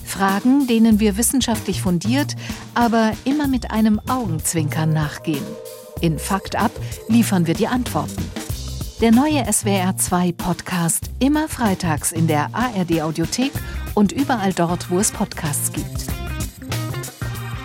Fragen, 0.06 0.66
denen 0.66 1.00
wir 1.00 1.16
wissenschaftlich 1.16 1.82
fundiert, 1.82 2.36
aber 2.74 3.12
immer 3.24 3.48
mit 3.48 3.70
einem 3.70 4.00
Augenzwinkern 4.08 4.92
nachgehen. 4.92 5.44
In 6.00 6.18
Fakt 6.18 6.56
ab 6.56 6.72
liefern 7.08 7.46
wir 7.46 7.54
die 7.54 7.68
Antworten. 7.68 8.30
Der 9.00 9.12
neue 9.12 9.42
SWR2 9.42 10.34
Podcast 10.34 11.10
immer 11.18 11.48
freitags 11.48 12.12
in 12.12 12.26
der 12.26 12.48
ARD 12.54 13.02
Audiothek 13.02 13.52
und 13.94 14.12
überall 14.12 14.54
dort, 14.54 14.90
wo 14.90 14.98
es 14.98 15.10
Podcasts 15.12 15.72
gibt. 15.72 16.06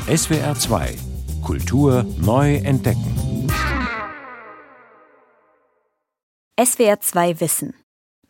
SWR2 0.08 0.98
Kultur 1.42 2.06
neu 2.20 2.56
entdecken. 2.56 3.48
SWR2 6.60 7.40
Wissen. 7.40 7.74